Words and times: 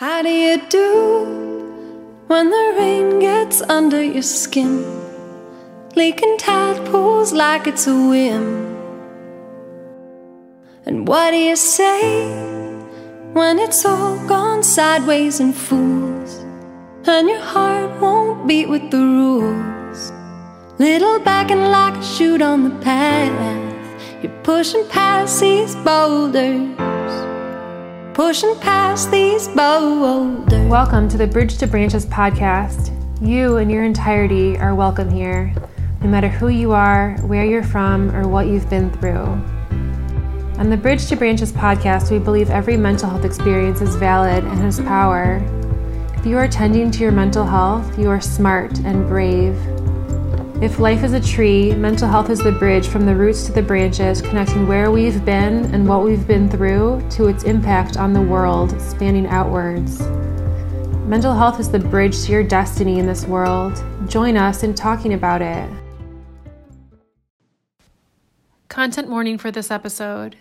How 0.00 0.22
do 0.22 0.28
you 0.28 0.62
do 0.68 2.22
when 2.28 2.50
the 2.50 2.74
rain 2.78 3.18
gets 3.18 3.60
under 3.62 4.00
your 4.00 4.22
skin? 4.22 4.84
Leaking 5.96 6.36
tadpoles 6.38 7.32
like 7.32 7.66
it's 7.66 7.88
a 7.88 7.96
whim. 8.08 8.44
And 10.86 11.08
what 11.08 11.32
do 11.32 11.36
you 11.36 11.56
say 11.56 12.28
when 13.32 13.58
it's 13.58 13.84
all 13.84 14.24
gone 14.28 14.62
sideways 14.62 15.40
and 15.40 15.52
fools? 15.52 16.44
And 17.04 17.28
your 17.28 17.40
heart 17.40 18.00
won't 18.00 18.46
beat 18.46 18.68
with 18.68 18.92
the 18.92 18.98
rules. 18.98 20.12
Little 20.78 21.18
backing 21.18 21.64
like 21.72 21.96
a 21.96 22.04
shoot 22.04 22.40
on 22.40 22.62
the 22.62 22.84
path. 22.84 24.22
You're 24.22 24.42
pushing 24.44 24.86
past 24.86 25.40
these 25.40 25.74
boulders 25.74 26.87
pushing 28.18 28.58
past 28.58 29.12
these 29.12 29.46
boulders. 29.46 30.68
Welcome 30.68 31.08
to 31.08 31.16
the 31.16 31.28
Bridge 31.28 31.56
to 31.58 31.68
Branches 31.68 32.04
podcast. 32.04 32.90
You 33.24 33.58
and 33.58 33.70
your 33.70 33.84
entirety 33.84 34.58
are 34.58 34.74
welcome 34.74 35.08
here, 35.08 35.54
no 36.00 36.08
matter 36.08 36.26
who 36.26 36.48
you 36.48 36.72
are, 36.72 37.16
where 37.18 37.44
you're 37.44 37.62
from, 37.62 38.10
or 38.10 38.26
what 38.26 38.48
you've 38.48 38.68
been 38.68 38.90
through. 38.90 39.22
On 40.58 40.68
the 40.68 40.76
Bridge 40.76 41.06
to 41.06 41.14
Branches 41.14 41.52
podcast, 41.52 42.10
we 42.10 42.18
believe 42.18 42.50
every 42.50 42.76
mental 42.76 43.08
health 43.08 43.24
experience 43.24 43.80
is 43.82 43.94
valid 43.94 44.42
and 44.42 44.58
has 44.58 44.80
power. 44.80 45.36
If 46.16 46.26
you 46.26 46.38
are 46.38 46.48
tending 46.48 46.90
to 46.90 46.98
your 46.98 47.12
mental 47.12 47.46
health, 47.46 47.96
you 47.96 48.10
are 48.10 48.20
smart 48.20 48.80
and 48.80 49.06
brave. 49.06 49.54
If 50.60 50.80
life 50.80 51.04
is 51.04 51.12
a 51.12 51.20
tree, 51.20 51.72
mental 51.72 52.08
health 52.08 52.30
is 52.30 52.40
the 52.40 52.50
bridge 52.50 52.88
from 52.88 53.06
the 53.06 53.14
roots 53.14 53.46
to 53.46 53.52
the 53.52 53.62
branches, 53.62 54.20
connecting 54.20 54.66
where 54.66 54.90
we've 54.90 55.24
been 55.24 55.72
and 55.72 55.88
what 55.88 56.02
we've 56.02 56.26
been 56.26 56.50
through 56.50 57.00
to 57.10 57.28
its 57.28 57.44
impact 57.44 57.96
on 57.96 58.12
the 58.12 58.20
world, 58.20 58.80
spanning 58.80 59.28
outwards. 59.28 60.00
Mental 61.06 61.32
health 61.32 61.60
is 61.60 61.70
the 61.70 61.78
bridge 61.78 62.24
to 62.24 62.32
your 62.32 62.42
destiny 62.42 62.98
in 62.98 63.06
this 63.06 63.24
world. 63.24 63.80
Join 64.08 64.36
us 64.36 64.64
in 64.64 64.74
talking 64.74 65.14
about 65.14 65.42
it. 65.42 65.70
Content 68.68 69.08
warning 69.08 69.38
for 69.38 69.52
this 69.52 69.70
episode. 69.70 70.34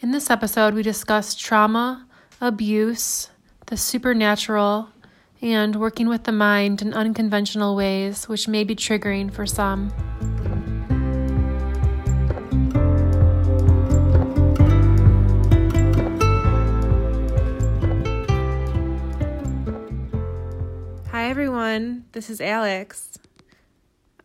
In 0.00 0.10
this 0.10 0.28
episode, 0.28 0.74
we 0.74 0.82
discuss 0.82 1.36
trauma, 1.36 2.08
abuse, 2.40 3.30
the 3.66 3.76
supernatural, 3.76 4.88
and 5.42 5.76
working 5.76 6.08
with 6.08 6.24
the 6.24 6.32
mind 6.32 6.82
in 6.82 6.94
unconventional 6.94 7.76
ways, 7.76 8.28
which 8.28 8.48
may 8.48 8.64
be 8.64 8.74
triggering 8.74 9.32
for 9.32 9.46
some. 9.46 9.90
Hi, 21.10 21.28
everyone. 21.28 22.04
This 22.12 22.30
is 22.30 22.40
Alex. 22.40 23.18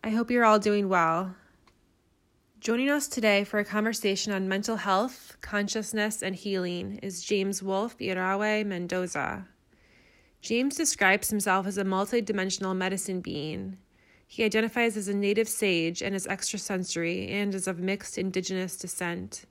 I 0.03 0.09
hope 0.09 0.31
you're 0.31 0.45
all 0.45 0.59
doing 0.59 0.89
well. 0.89 1.35
Joining 2.59 2.89
us 2.89 3.07
today 3.07 3.43
for 3.43 3.59
a 3.59 3.65
conversation 3.65 4.31
on 4.33 4.47
mental 4.47 4.75
health, 4.75 5.35
consciousness, 5.41 6.21
and 6.21 6.35
healing 6.35 6.99
is 7.01 7.23
James 7.23 7.63
Wolf 7.63 7.97
Irawe 7.97 8.63
Mendoza. 8.63 9.47
James 10.41 10.75
describes 10.75 11.29
himself 11.29 11.67
as 11.67 11.77
a 11.77 11.83
multidimensional 11.83 12.75
medicine 12.75 13.21
being. 13.21 13.77
He 14.25 14.43
identifies 14.43 14.97
as 14.97 15.07
a 15.07 15.13
native 15.13 15.47
sage 15.47 16.01
and 16.01 16.15
is 16.15 16.25
extrasensory 16.25 17.27
and 17.27 17.53
is 17.53 17.67
of 17.67 17.79
mixed 17.79 18.17
indigenous 18.17 18.75
descent. 18.75 19.45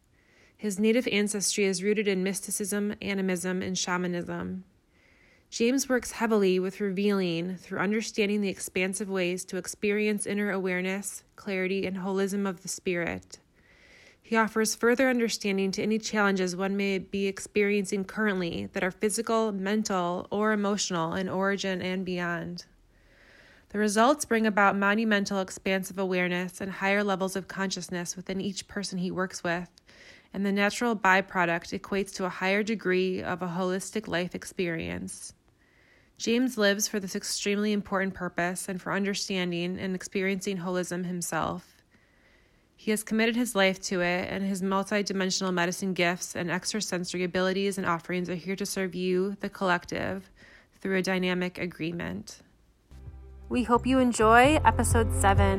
His 0.56 0.80
native 0.80 1.06
ancestry 1.08 1.64
is 1.64 1.82
rooted 1.82 2.08
in 2.08 2.24
mysticism, 2.24 2.94
animism, 3.00 3.62
and 3.62 3.78
shamanism. 3.78 4.64
James 5.48 5.88
works 5.88 6.12
heavily 6.12 6.58
with 6.58 6.80
revealing 6.80 7.56
through 7.56 7.78
understanding 7.78 8.40
the 8.40 8.48
expansive 8.48 9.08
ways 9.08 9.44
to 9.44 9.58
experience 9.58 10.26
inner 10.26 10.50
awareness, 10.50 11.24
clarity, 11.36 11.86
and 11.86 11.98
holism 11.98 12.48
of 12.48 12.62
the 12.62 12.68
spirit. 12.68 13.38
He 14.30 14.36
offers 14.36 14.76
further 14.76 15.08
understanding 15.10 15.72
to 15.72 15.82
any 15.82 15.98
challenges 15.98 16.54
one 16.54 16.76
may 16.76 16.98
be 16.98 17.26
experiencing 17.26 18.04
currently 18.04 18.68
that 18.74 18.84
are 18.84 18.92
physical, 18.92 19.50
mental, 19.50 20.28
or 20.30 20.52
emotional 20.52 21.14
in 21.14 21.28
origin 21.28 21.82
and 21.82 22.04
beyond. 22.04 22.64
The 23.70 23.80
results 23.80 24.24
bring 24.24 24.46
about 24.46 24.76
monumental 24.76 25.40
expansive 25.40 25.98
awareness 25.98 26.60
and 26.60 26.70
higher 26.70 27.02
levels 27.02 27.34
of 27.34 27.48
consciousness 27.48 28.14
within 28.14 28.40
each 28.40 28.68
person 28.68 28.98
he 28.98 29.10
works 29.10 29.42
with, 29.42 29.68
and 30.32 30.46
the 30.46 30.52
natural 30.52 30.94
byproduct 30.94 31.76
equates 31.76 32.14
to 32.14 32.24
a 32.24 32.28
higher 32.28 32.62
degree 32.62 33.20
of 33.20 33.42
a 33.42 33.48
holistic 33.48 34.06
life 34.06 34.36
experience. 34.36 35.34
James 36.18 36.56
lives 36.56 36.86
for 36.86 37.00
this 37.00 37.16
extremely 37.16 37.72
important 37.72 38.14
purpose 38.14 38.68
and 38.68 38.80
for 38.80 38.92
understanding 38.92 39.76
and 39.76 39.96
experiencing 39.96 40.58
holism 40.58 41.04
himself. 41.04 41.79
He 42.82 42.92
has 42.92 43.02
committed 43.02 43.36
his 43.36 43.54
life 43.54 43.78
to 43.82 44.00
it, 44.00 44.30
and 44.30 44.42
his 44.42 44.62
multidimensional 44.62 45.52
medicine 45.52 45.92
gifts 45.92 46.34
and 46.34 46.50
extrasensory 46.50 47.24
abilities 47.24 47.76
and 47.76 47.86
offerings 47.86 48.30
are 48.30 48.34
here 48.34 48.56
to 48.56 48.64
serve 48.64 48.94
you, 48.94 49.36
the 49.40 49.50
collective, 49.50 50.30
through 50.80 50.96
a 50.96 51.02
dynamic 51.02 51.58
agreement. 51.58 52.38
We 53.50 53.64
hope 53.64 53.86
you 53.86 53.98
enjoy 53.98 54.58
episode 54.64 55.12
7. 55.12 55.58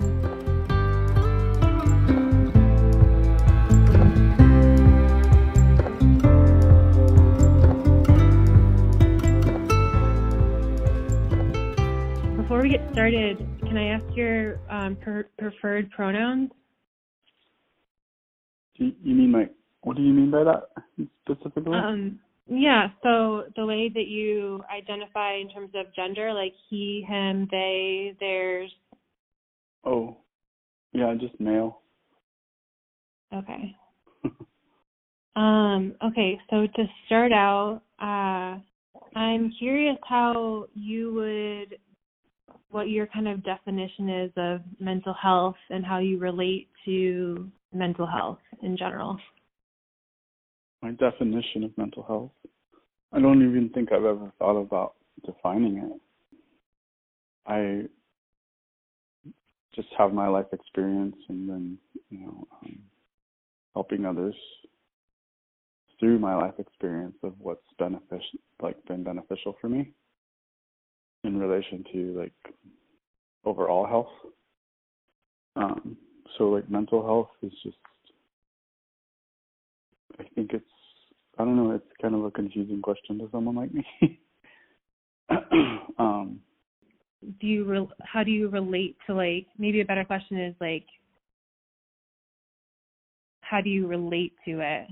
Before 12.35 12.63
we 12.63 12.69
get 12.69 12.91
started, 12.91 13.37
can 13.59 13.77
I 13.77 13.89
ask 13.89 14.05
your 14.15 14.59
um, 14.71 14.95
per- 14.95 15.29
preferred 15.37 15.91
pronouns? 15.91 16.49
You, 18.81 18.93
you 19.03 19.13
mean 19.13 19.31
like 19.31 19.53
what 19.81 19.95
do 19.95 20.01
you 20.01 20.11
mean 20.11 20.31
by 20.31 20.43
that 20.43 20.69
specifically? 21.23 21.77
Um, 21.77 22.19
yeah, 22.47 22.87
so 23.03 23.43
the 23.55 23.65
way 23.65 23.89
that 23.93 24.07
you 24.07 24.63
identify 24.75 25.35
in 25.35 25.49
terms 25.49 25.69
of 25.75 25.93
gender, 25.95 26.33
like 26.33 26.53
he, 26.67 27.05
him, 27.07 27.47
they, 27.51 28.15
theirs. 28.19 28.71
Oh, 29.83 30.17
yeah, 30.93 31.13
just 31.19 31.39
male. 31.39 31.81
Okay. 33.33 33.75
um. 35.35 35.93
Okay. 36.03 36.39
So 36.49 36.65
to 36.75 36.85
start 37.05 37.31
out, 37.31 37.81
uh, 38.01 38.57
I'm 39.15 39.53
curious 39.59 39.97
how 40.09 40.65
you 40.73 41.13
would, 41.13 41.77
what 42.71 42.89
your 42.89 43.05
kind 43.05 43.27
of 43.27 43.43
definition 43.43 44.09
is 44.09 44.31
of 44.37 44.61
mental 44.79 45.13
health 45.13 45.55
and 45.69 45.85
how 45.85 45.99
you 45.99 46.17
relate 46.17 46.67
to 46.85 47.47
mental 47.73 48.05
health 48.05 48.39
in 48.61 48.77
general? 48.77 49.17
My 50.81 50.91
definition 50.91 51.63
of 51.63 51.77
mental 51.77 52.03
health? 52.03 52.31
I 53.13 53.19
don't 53.19 53.47
even 53.47 53.69
think 53.73 53.91
I've 53.91 54.05
ever 54.05 54.31
thought 54.39 54.59
about 54.59 54.95
defining 55.25 55.77
it. 55.77 56.01
I 57.45 57.83
just 59.75 59.89
have 59.97 60.13
my 60.13 60.27
life 60.27 60.47
experience 60.51 61.15
and 61.29 61.49
then, 61.49 61.77
you 62.09 62.19
know, 62.19 62.47
um, 62.61 62.79
helping 63.73 64.05
others 64.05 64.35
through 65.99 66.19
my 66.19 66.35
life 66.35 66.55
experience 66.57 67.15
of 67.23 67.33
what's 67.39 67.61
beneficial, 67.77 68.39
like 68.61 68.83
been 68.85 69.03
beneficial 69.03 69.55
for 69.61 69.69
me 69.69 69.91
in 71.23 71.37
relation 71.37 71.85
to 71.93 72.19
like 72.19 72.55
overall 73.45 73.85
health. 73.85 74.33
Um, 75.55 75.97
so 76.37 76.49
like 76.49 76.69
mental 76.69 77.03
health 77.03 77.29
is 77.41 77.53
just 77.63 77.77
I 80.19 80.23
think 80.35 80.51
it's 80.53 80.65
I 81.37 81.45
don't 81.45 81.55
know, 81.55 81.71
it's 81.71 81.85
kind 82.01 82.13
of 82.13 82.23
a 82.25 82.31
confusing 82.31 82.81
question 82.81 83.17
to 83.19 83.29
someone 83.31 83.55
like 83.55 83.73
me. 83.73 83.85
um 85.97 86.39
do 87.39 87.47
you 87.47 87.63
re- 87.63 87.87
how 88.03 88.23
do 88.23 88.31
you 88.31 88.49
relate 88.49 88.97
to 89.07 89.13
like 89.13 89.47
maybe 89.57 89.81
a 89.81 89.85
better 89.85 90.03
question 90.03 90.39
is 90.39 90.55
like 90.59 90.85
how 93.41 93.61
do 93.61 93.69
you 93.69 93.85
relate 93.85 94.33
to 94.45 94.59
it? 94.61 94.87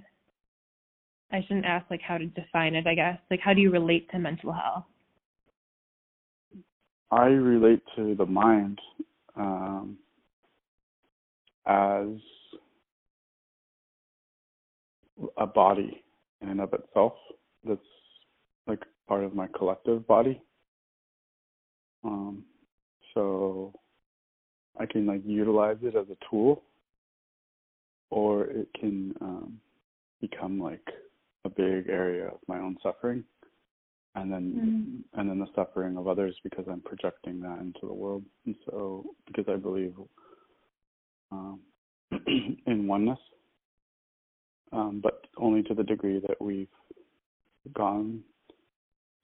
I 1.32 1.42
shouldn't 1.44 1.66
ask 1.66 1.90
like 1.90 2.02
how 2.02 2.18
to 2.18 2.26
define 2.26 2.76
it, 2.76 2.88
I 2.88 2.96
guess. 2.96 3.18
Like 3.32 3.40
how 3.40 3.54
do 3.54 3.62
you 3.62 3.72
relate 3.72 4.10
to 4.12 4.20
mental 4.20 4.52
health? 4.52 4.86
I 7.12 7.28
relate 7.28 7.82
to 7.96 8.16
the 8.16 8.26
mind 8.26 8.80
um 9.36 9.98
as 11.68 12.08
a 15.38 15.46
body 15.48 16.04
in 16.42 16.50
and 16.50 16.62
of 16.62 16.74
itself 16.74 17.14
that's 17.68 17.82
like 18.68 18.84
part 19.08 19.24
of 19.24 19.36
my 19.36 19.48
collective 19.58 20.08
body. 20.08 20.42
Um, 22.04 22.44
so 23.14 23.74
I 24.80 24.86
can 24.86 25.06
like 25.06 25.22
utilize 25.26 25.78
it 25.82 25.96
as 25.96 26.06
a 26.10 26.18
tool, 26.30 26.64
or 28.10 28.46
it 28.46 28.70
can 28.80 29.14
um, 29.22 29.60
become 30.22 30.60
like 30.60 30.88
a 31.46 31.50
big 31.50 31.90
area 31.90 32.28
of 32.28 32.40
my 32.48 32.60
own 32.60 32.78
suffering. 32.82 33.24
and 34.16 34.32
then 34.32 34.54
mm-hmm. 34.54 35.20
and 35.20 35.30
then 35.30 35.40
the 35.40 35.48
suffering 35.56 35.98
of 35.98 36.08
others 36.08 36.36
because 36.44 36.66
I'm 36.72 36.82
projecting 36.82 37.42
that 37.42 37.60
into 37.60 37.82
the 37.84 37.94
world. 37.94 38.24
And 38.46 38.56
so 38.66 39.06
because 39.28 39.46
I 39.48 39.56
believe 39.58 39.94
um, 41.32 41.60
in 42.66 42.88
oneness, 42.88 43.20
um, 44.72 45.00
but 45.02 45.26
only 45.38 45.64
to 45.64 45.74
the 45.74 45.84
degree 45.84 46.20
that 46.28 46.42
we've 46.42 46.68
gone 47.74 48.22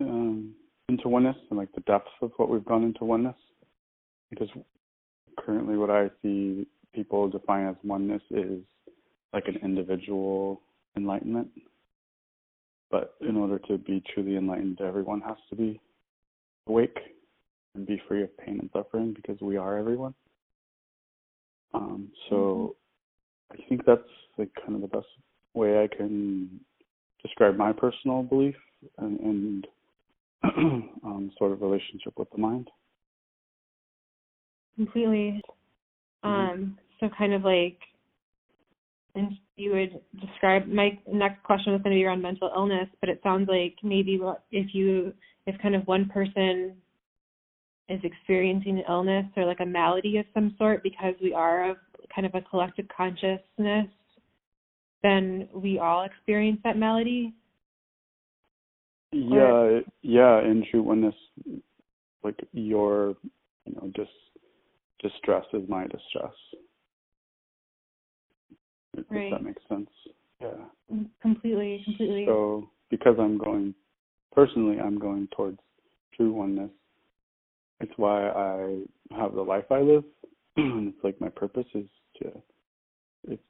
um, 0.01 0.53
into 0.89 1.07
oneness 1.07 1.35
and 1.49 1.57
like 1.57 1.71
the 1.73 1.81
depth 1.81 2.09
of 2.21 2.31
what 2.37 2.49
we've 2.49 2.65
gone 2.65 2.83
into 2.83 3.05
oneness. 3.05 3.35
Because 4.29 4.49
currently, 5.39 5.77
what 5.77 5.89
I 5.89 6.09
see 6.21 6.67
people 6.93 7.29
define 7.29 7.67
as 7.67 7.75
oneness 7.83 8.21
is 8.31 8.61
like 9.33 9.47
an 9.47 9.57
individual 9.63 10.61
enlightenment. 10.97 11.49
But 12.91 13.15
in 13.21 13.35
order 13.35 13.59
to 13.67 13.77
be 13.77 14.03
truly 14.13 14.37
enlightened, 14.37 14.79
everyone 14.81 15.21
has 15.21 15.37
to 15.49 15.55
be 15.55 15.79
awake 16.67 16.97
and 17.75 17.85
be 17.85 18.01
free 18.07 18.23
of 18.23 18.37
pain 18.37 18.59
and 18.59 18.69
suffering 18.73 19.13
because 19.13 19.39
we 19.41 19.57
are 19.57 19.77
everyone. 19.77 20.13
Um, 21.73 22.09
so 22.29 22.75
mm-hmm. 23.51 23.61
I 23.61 23.69
think 23.69 23.85
that's 23.85 24.01
like 24.37 24.49
kind 24.65 24.75
of 24.75 24.81
the 24.81 24.95
best 24.95 25.07
way 25.53 25.83
I 25.83 25.87
can 25.87 26.59
describe 27.21 27.55
my 27.55 27.71
personal 27.71 28.23
belief 28.23 28.55
and, 28.97 29.19
and 29.19 29.67
um, 31.03 31.31
sort 31.37 31.51
of 31.51 31.61
relationship 31.61 32.13
with 32.17 32.29
the 32.31 32.37
mind. 32.37 32.69
Completely. 34.75 35.41
Mm-hmm. 36.23 36.29
Um, 36.29 36.77
so 36.99 37.09
kind 37.17 37.33
of 37.33 37.43
like, 37.43 37.77
and 39.15 39.31
you 39.55 39.71
would 39.71 40.01
describe 40.19 40.67
my 40.67 40.99
next 41.11 41.41
question 41.43 41.71
was 41.71 41.81
going 41.81 41.95
to 41.95 41.99
be 41.99 42.05
around 42.05 42.21
mental 42.21 42.51
illness, 42.53 42.87
but 42.99 43.09
it 43.09 43.21
sounds 43.23 43.47
like 43.47 43.75
maybe 43.81 44.19
if 44.51 44.75
you, 44.75 45.13
if 45.47 45.59
kind 45.61 45.75
of 45.75 45.87
one 45.87 46.09
person 46.09 46.75
is 47.89 47.99
experiencing 48.03 48.79
an 48.79 48.83
illness 48.89 49.25
or 49.37 49.45
like 49.45 49.59
a 49.59 49.65
malady 49.65 50.17
of 50.17 50.25
some 50.33 50.55
sort 50.57 50.81
because 50.83 51.13
we 51.21 51.33
are 51.33 51.69
of 51.69 51.77
kind 52.13 52.25
of 52.25 52.33
a 52.35 52.41
collective 52.41 52.85
consciousness, 52.95 53.87
then 55.03 55.47
we 55.53 55.77
all 55.79 56.03
experience 56.03 56.59
that 56.63 56.77
malady. 56.77 57.33
Yeah, 59.11 59.37
or, 59.39 59.81
yeah, 60.01 60.39
in 60.41 60.65
true 60.69 60.83
oneness, 60.83 61.15
like 62.23 62.39
your, 62.53 63.15
you 63.65 63.75
know, 63.75 63.91
just 63.95 64.11
distress 65.01 65.45
is 65.53 65.67
my 65.69 65.83
distress. 65.83 66.33
Right. 69.09 69.25
If 69.25 69.31
that 69.31 69.43
makes 69.43 69.61
sense. 69.69 69.89
Yeah. 70.41 70.47
Mm, 70.93 71.09
completely, 71.21 71.81
completely. 71.85 72.25
So 72.25 72.69
because 72.89 73.15
I'm 73.19 73.37
going 73.37 73.73
personally 74.33 74.79
I'm 74.79 74.97
going 74.97 75.27
towards 75.35 75.59
true 76.15 76.33
oneness. 76.33 76.71
It's 77.79 77.91
why 77.97 78.29
I 78.29 78.81
have 79.17 79.33
the 79.33 79.41
life 79.41 79.65
I 79.71 79.81
live. 79.81 80.03
it's 80.57 81.03
like 81.03 81.19
my 81.19 81.29
purpose 81.29 81.65
is 81.73 81.87
to 82.21 82.31
it's 83.27 83.41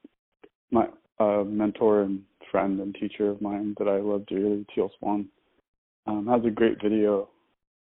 my 0.72 0.88
uh, 1.20 1.44
mentor 1.44 2.02
and 2.02 2.22
friend 2.52 2.80
and 2.80 2.96
teacher 2.96 3.30
of 3.30 3.42
mine 3.42 3.76
that 3.78 3.88
I 3.88 3.98
love 3.98 4.26
dearly, 4.28 4.66
Teal 4.74 4.92
Swan, 5.00 5.28
um, 6.08 6.28
has 6.28 6.42
a 6.46 6.50
great 6.50 6.82
video, 6.82 7.30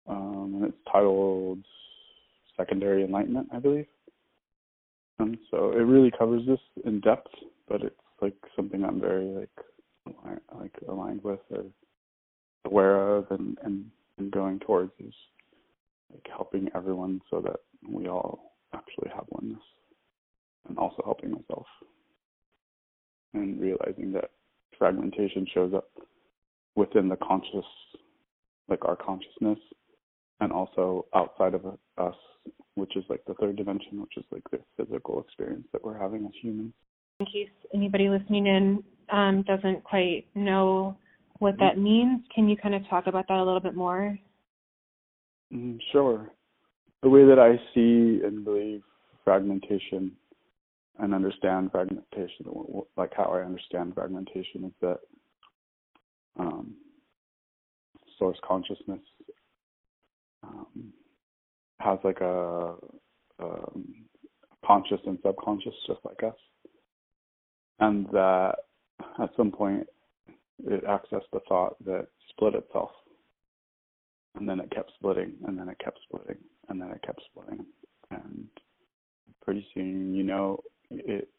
um, 0.07 0.53
and 0.55 0.65
it's 0.65 0.77
titled 0.91 1.59
secondary 2.57 3.03
enlightenment, 3.03 3.47
I 3.53 3.59
believe. 3.59 3.87
And 5.19 5.37
so 5.51 5.71
it 5.71 5.81
really 5.81 6.11
covers 6.17 6.43
this 6.47 6.59
in 6.85 6.99
depth, 7.01 7.31
but 7.67 7.81
it's 7.81 7.95
like 8.21 8.35
something 8.55 8.83
I'm 8.83 8.99
very 8.99 9.25
like 9.25 9.49
like 10.57 10.73
aligned 10.87 11.23
with 11.23 11.39
or 11.51 11.63
aware 12.65 13.15
of 13.15 13.27
and, 13.31 13.57
and, 13.63 13.85
and 14.17 14.31
going 14.31 14.59
towards 14.59 14.91
is 14.99 15.13
like 16.11 16.27
helping 16.35 16.69
everyone 16.75 17.21
so 17.29 17.41
that 17.41 17.57
we 17.87 18.07
all 18.07 18.53
actually 18.73 19.09
have 19.15 19.25
oneness 19.29 19.61
and 20.67 20.77
also 20.77 21.01
helping 21.03 21.31
myself 21.31 21.65
and 23.33 23.59
realizing 23.59 24.11
that 24.13 24.31
fragmentation 24.77 25.45
shows 25.53 25.73
up 25.73 25.89
within 26.75 27.09
the 27.09 27.17
conscious 27.17 27.65
like 28.69 28.85
our 28.85 28.95
consciousness 28.95 29.59
and 30.39 30.51
also 30.51 31.05
outside 31.13 31.53
of 31.53 31.65
us, 31.97 32.15
which 32.75 32.95
is 32.95 33.03
like 33.09 33.21
the 33.27 33.33
third 33.35 33.57
dimension, 33.57 33.99
which 33.99 34.15
is 34.17 34.23
like 34.31 34.43
the 34.51 34.59
physical 34.77 35.19
experience 35.21 35.67
that 35.73 35.83
we're 35.83 35.97
having 35.97 36.25
as 36.25 36.31
humans. 36.41 36.73
In 37.19 37.25
case 37.25 37.49
anybody 37.73 38.07
listening 38.09 38.47
in 38.47 38.83
um, 39.11 39.43
doesn't 39.43 39.83
quite 39.83 40.25
know 40.35 40.95
what 41.39 41.55
that 41.59 41.77
means, 41.77 42.21
can 42.33 42.47
you 42.47 42.55
kind 42.55 42.75
of 42.75 42.87
talk 42.89 43.07
about 43.07 43.27
that 43.27 43.37
a 43.37 43.43
little 43.43 43.59
bit 43.59 43.75
more? 43.75 44.17
Mm, 45.53 45.79
sure. 45.91 46.29
The 47.01 47.09
way 47.09 47.25
that 47.25 47.39
I 47.39 47.57
see 47.73 48.21
and 48.25 48.43
believe 48.43 48.81
fragmentation 49.23 50.11
and 50.99 51.13
understand 51.13 51.71
fragmentation, 51.71 52.45
like 52.97 53.13
how 53.15 53.25
I 53.25 53.45
understand 53.45 53.93
fragmentation, 53.95 54.65
is 54.65 54.73
that 54.81 54.99
um, 56.37 56.73
source 58.17 58.37
consciousness 58.45 58.99
um, 60.43 60.93
has 61.79 61.99
like 62.03 62.19
a, 62.21 62.75
a 63.39 63.43
um, 63.43 63.95
conscious 64.65 64.99
and 65.07 65.17
subconscious 65.25 65.73
just 65.87 65.99
like 66.03 66.21
us, 66.23 66.35
and 67.79 68.05
that 68.11 68.55
at 69.21 69.29
some 69.37 69.51
point 69.51 69.87
it 70.67 70.83
accessed 70.85 71.29
the 71.31 71.39
thought 71.47 71.77
that 71.85 72.07
split 72.29 72.55
itself, 72.55 72.91
and 74.35 74.47
then 74.47 74.59
it 74.59 74.71
kept 74.71 74.91
splitting, 74.95 75.33
and 75.47 75.57
then 75.57 75.69
it 75.69 75.77
kept 75.83 75.99
splitting, 76.03 76.37
and 76.69 76.81
then 76.81 76.89
it 76.91 77.01
kept 77.01 77.21
splitting, 77.31 77.65
and 78.11 78.47
pretty 79.43 79.65
soon, 79.73 80.13
you 80.13 80.23
know, 80.23 80.61
it 80.89 81.29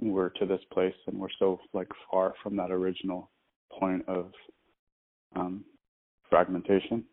we're 0.00 0.28
to 0.30 0.46
this 0.46 0.60
place, 0.72 0.94
and 1.06 1.18
we're 1.18 1.28
so 1.38 1.60
like 1.72 1.88
far 2.10 2.34
from 2.42 2.56
that 2.56 2.70
original 2.70 3.30
point 3.70 4.06
of 4.08 4.32
um, 5.36 5.64
fragmentation 6.28 7.04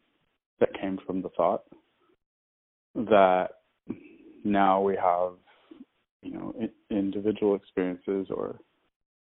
that 0.59 0.73
came 0.79 0.99
from 1.05 1.21
the 1.21 1.29
thought 1.29 1.63
that 2.95 3.49
now 4.43 4.81
we 4.81 4.95
have 4.95 5.33
you 6.21 6.33
know 6.33 6.53
individual 6.89 7.55
experiences 7.55 8.27
or 8.29 8.59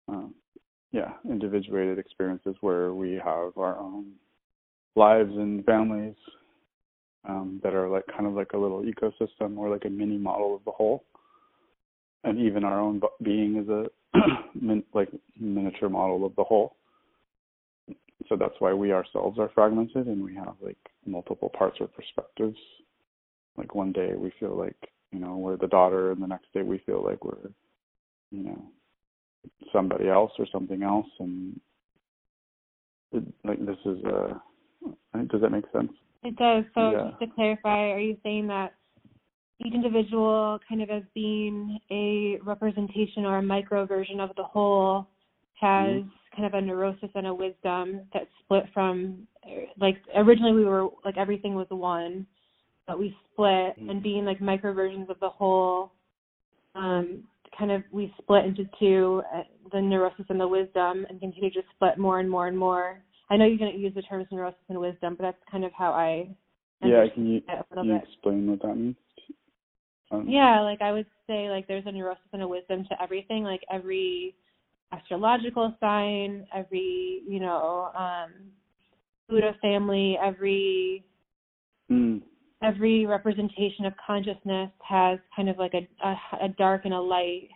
um, 0.08 0.34
yeah 0.92 1.12
individuated 1.28 1.98
experiences 1.98 2.54
where 2.60 2.94
we 2.94 3.12
have 3.12 3.56
our 3.56 3.78
own 3.78 4.12
lives 4.96 5.32
and 5.34 5.64
families 5.64 6.14
um, 7.28 7.60
that 7.62 7.74
are 7.74 7.88
like 7.88 8.06
kind 8.06 8.26
of 8.26 8.34
like 8.34 8.52
a 8.52 8.58
little 8.58 8.82
ecosystem 8.82 9.56
or 9.56 9.68
like 9.68 9.84
a 9.84 9.90
mini 9.90 10.18
model 10.18 10.54
of 10.54 10.64
the 10.64 10.70
whole. 10.70 11.04
And 12.24 12.38
even 12.38 12.64
our 12.64 12.80
own 12.80 13.00
being 13.22 13.56
is 13.56 13.68
a 13.68 13.86
min- 14.60 14.84
like 14.94 15.08
miniature 15.38 15.88
model 15.88 16.24
of 16.24 16.34
the 16.36 16.44
whole. 16.44 16.76
So 18.28 18.36
that's 18.36 18.54
why 18.58 18.72
we 18.72 18.92
ourselves 18.92 19.38
are 19.38 19.50
fragmented 19.54 20.06
and 20.06 20.22
we 20.24 20.34
have 20.34 20.54
like 20.60 20.78
multiple 21.04 21.50
parts 21.56 21.78
or 21.80 21.86
perspectives. 21.86 22.58
Like 23.56 23.74
one 23.74 23.92
day 23.92 24.12
we 24.16 24.32
feel 24.40 24.56
like 24.56 24.76
you 25.12 25.18
know 25.18 25.36
we're 25.36 25.56
the 25.56 25.68
daughter 25.68 26.10
and 26.10 26.22
the 26.22 26.26
next 26.26 26.52
day 26.52 26.62
we 26.62 26.78
feel 26.78 27.04
like 27.04 27.24
we're 27.24 27.50
you 28.30 28.42
know 28.42 28.62
somebody 29.72 30.08
else 30.08 30.32
or 30.38 30.46
something 30.50 30.82
else. 30.82 31.06
And 31.20 31.60
it, 33.12 33.22
like 33.44 33.64
this 33.64 33.78
is 33.84 34.04
uh 34.04 34.34
does 34.82 35.40
that 35.40 35.50
make 35.50 35.64
sense 35.72 35.92
it 36.22 36.36
does 36.36 36.64
so 36.74 36.90
yeah. 36.90 37.10
just 37.10 37.20
to 37.20 37.26
clarify 37.34 37.90
are 37.90 38.00
you 38.00 38.16
saying 38.22 38.46
that 38.46 38.74
each 39.64 39.72
individual 39.72 40.58
kind 40.68 40.82
of 40.82 40.90
as 40.90 41.02
being 41.14 41.78
a 41.90 42.38
representation 42.44 43.24
or 43.24 43.38
a 43.38 43.42
micro 43.42 43.86
version 43.86 44.20
of 44.20 44.30
the 44.36 44.42
whole 44.42 45.08
has 45.60 45.88
mm-hmm 45.88 46.08
kind 46.36 46.46
of 46.46 46.54
a 46.54 46.60
neurosis 46.60 47.08
and 47.14 47.26
a 47.26 47.34
wisdom 47.34 48.02
that 48.12 48.28
split 48.42 48.64
from 48.74 49.26
like 49.80 49.96
originally 50.16 50.52
we 50.52 50.64
were 50.64 50.88
like 51.04 51.16
everything 51.16 51.54
was 51.54 51.66
one 51.70 52.26
but 52.86 52.98
we 52.98 53.16
split 53.32 53.48
mm-hmm. 53.48 53.90
and 53.90 54.02
being 54.02 54.24
like 54.24 54.40
micro 54.40 54.72
versions 54.72 55.08
of 55.08 55.18
the 55.20 55.28
whole 55.28 55.92
um 56.74 57.22
kind 57.58 57.70
of 57.70 57.82
we 57.90 58.12
split 58.20 58.44
into 58.44 58.64
two 58.78 59.22
uh, 59.34 59.42
the 59.72 59.80
neurosis 59.80 60.26
and 60.28 60.38
the 60.38 60.46
wisdom 60.46 61.06
and 61.08 61.20
continue 61.20 61.50
to 61.50 61.62
split 61.74 61.96
more 61.96 62.20
and 62.20 62.30
more 62.30 62.48
and 62.48 62.58
more 62.58 63.02
i 63.30 63.36
know 63.36 63.46
you 63.46 63.58
didn't 63.58 63.78
use 63.78 63.94
the 63.94 64.02
terms 64.02 64.26
neurosis 64.30 64.58
and 64.68 64.78
wisdom 64.78 65.14
but 65.16 65.24
that's 65.24 65.50
kind 65.50 65.64
of 65.64 65.72
how 65.76 65.90
i 65.90 66.28
yeah 66.82 67.04
can 67.14 67.26
you, 67.26 67.40
can 67.74 67.84
you 67.84 67.96
explain 67.96 68.50
what 68.50 68.62
that 68.62 68.74
means 68.74 68.96
um, 70.10 70.26
yeah 70.28 70.60
like 70.60 70.80
i 70.82 70.92
would 70.92 71.06
say 71.26 71.50
like 71.50 71.66
there's 71.66 71.86
a 71.86 71.92
neurosis 71.92 72.22
and 72.32 72.42
a 72.42 72.48
wisdom 72.48 72.84
to 72.88 73.02
everything 73.02 73.42
like 73.42 73.62
every 73.72 74.34
astrological 74.92 75.74
sign, 75.80 76.46
every, 76.54 77.22
you 77.28 77.40
know, 77.40 77.90
um, 77.96 78.32
Buddha 79.28 79.56
family, 79.60 80.16
every 80.22 81.04
mm. 81.90 82.22
every 82.62 83.06
representation 83.06 83.84
of 83.84 83.92
consciousness 84.06 84.70
has 84.88 85.18
kind 85.34 85.48
of 85.48 85.58
like 85.58 85.72
a 85.74 85.88
a, 86.06 86.44
a 86.44 86.48
dark 86.56 86.82
and 86.84 86.94
a 86.94 87.00
light. 87.00 87.48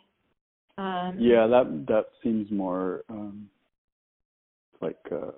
Um, 0.78 1.16
yeah, 1.18 1.46
that 1.46 1.84
that 1.86 2.06
seems 2.24 2.50
more 2.50 3.02
um, 3.08 3.48
like 4.80 4.98
uh, 5.12 5.32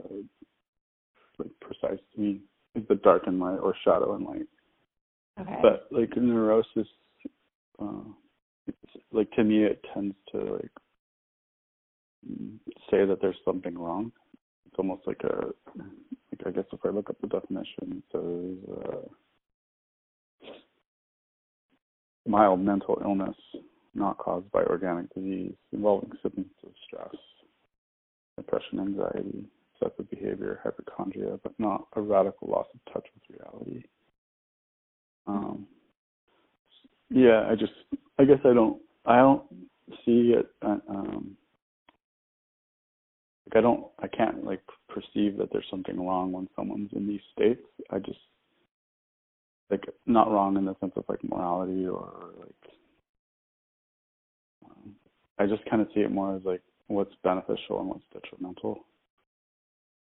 like 1.39 1.51
precise 1.61 2.01
to 2.15 2.21
me 2.21 2.41
is 2.75 2.83
the 2.89 2.95
dark 2.97 3.27
and 3.27 3.39
light 3.41 3.59
or 3.59 3.75
shadow 3.85 4.15
and 4.15 4.27
light. 4.27 4.47
Okay. 5.41 5.59
But 5.63 5.89
like 5.91 6.17
neurosis, 6.17 6.89
uh, 7.81 8.05
it's, 8.67 8.79
like 9.13 9.31
to 9.33 9.45
me, 9.45 9.65
it 9.65 9.85
tends 9.95 10.15
to 10.33 10.39
like 10.39 10.71
say 12.91 13.05
that 13.05 13.19
there's 13.21 13.37
something 13.45 13.77
wrong. 13.77 14.13
It's 14.67 14.77
almost 14.79 15.03
like 15.07 15.21
a, 15.25 15.47
like 15.77 16.47
I 16.47 16.51
guess 16.51 16.65
if 16.73 16.81
I 16.85 16.89
look 16.89 17.11
up 17.11 17.21
the 17.21 17.27
definition, 17.27 18.03
it 18.03 18.05
says 18.13 18.77
uh, 18.87 20.51
mild 22.27 22.61
mental 22.61 23.01
illness 23.05 23.37
not 23.95 24.19
caused 24.19 24.51
by 24.53 24.63
organic 24.63 25.13
disease 25.15 25.53
involving 25.73 26.11
symptoms 26.23 26.47
of 26.65 26.73
stress, 26.87 27.15
depression, 28.37 28.81
anxiety, 28.81 29.45
obsessive 29.81 30.11
behavior, 30.11 30.61
hypochondria, 30.63 31.39
but 31.43 31.53
not 31.59 31.87
a 31.95 32.01
radical 32.01 32.49
loss 32.49 32.67
of 32.75 32.93
touch 32.93 33.07
with 33.15 33.39
reality. 33.39 33.85
Um, 35.27 35.67
yeah, 37.11 37.47
I 37.51 37.55
just, 37.55 37.73
I 38.19 38.25
guess 38.25 38.41
I 38.45 38.55
don't, 38.55 38.81
I 39.05 39.17
don't 39.17 39.43
see 40.05 40.35
it. 40.37 40.47
Uh, 40.63 40.79
um, 40.89 41.37
like 43.47 43.59
I 43.59 43.61
don't, 43.61 43.87
I 43.99 44.09
can't 44.09 44.45
like 44.45 44.63
perceive 44.89 45.37
that 45.39 45.51
there's 45.53 45.67
something 45.71 46.05
wrong 46.05 46.33
when 46.33 46.49
someone's 46.57 46.91
in 46.95 47.07
these 47.07 47.21
states. 47.33 47.63
I 47.91 47.99
just, 47.99 48.19
like, 49.71 49.85
not 50.07 50.31
wrong 50.31 50.57
in 50.57 50.65
the 50.65 50.77
sense 50.81 50.93
of 50.97 51.05
like 51.09 51.23
morality 51.25 51.87
or 51.87 52.13
like, 52.39 52.73
um, 54.65 54.95
I 55.39 55.47
just 55.47 55.65
kind 55.69 55.83
of 55.83 55.89
see 55.95 56.01
it 56.01 56.11
more 56.11 56.37
as 56.37 56.43
like 56.45 56.63
what's 56.93 57.15
beneficial 57.23 57.81
and 57.81 57.89
what's 57.89 58.05
detrimental 58.13 58.85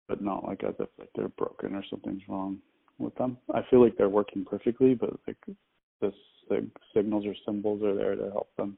but 0.08 0.22
not 0.22 0.44
like 0.44 0.64
as 0.64 0.76
if 0.80 0.90
like 1.00 1.10
they're 1.16 1.30
broken 1.30 1.76
or 1.76 1.84
something's 1.90 2.22
wrong 2.28 2.60
with 3.00 3.16
them. 3.16 3.38
I 3.54 3.62
feel 3.70 3.84
like 3.84 3.98
they're 3.98 4.10
working 4.10 4.46
perfectly, 4.46 4.94
but 4.94 5.12
like 5.28 5.38
the 6.02 6.14
sig- 6.50 6.70
signals 6.94 7.26
or 7.26 7.34
symbols 7.46 7.82
are 7.84 7.96
there 7.96 8.16
to 8.16 8.30
help 8.32 8.50
them 8.58 8.78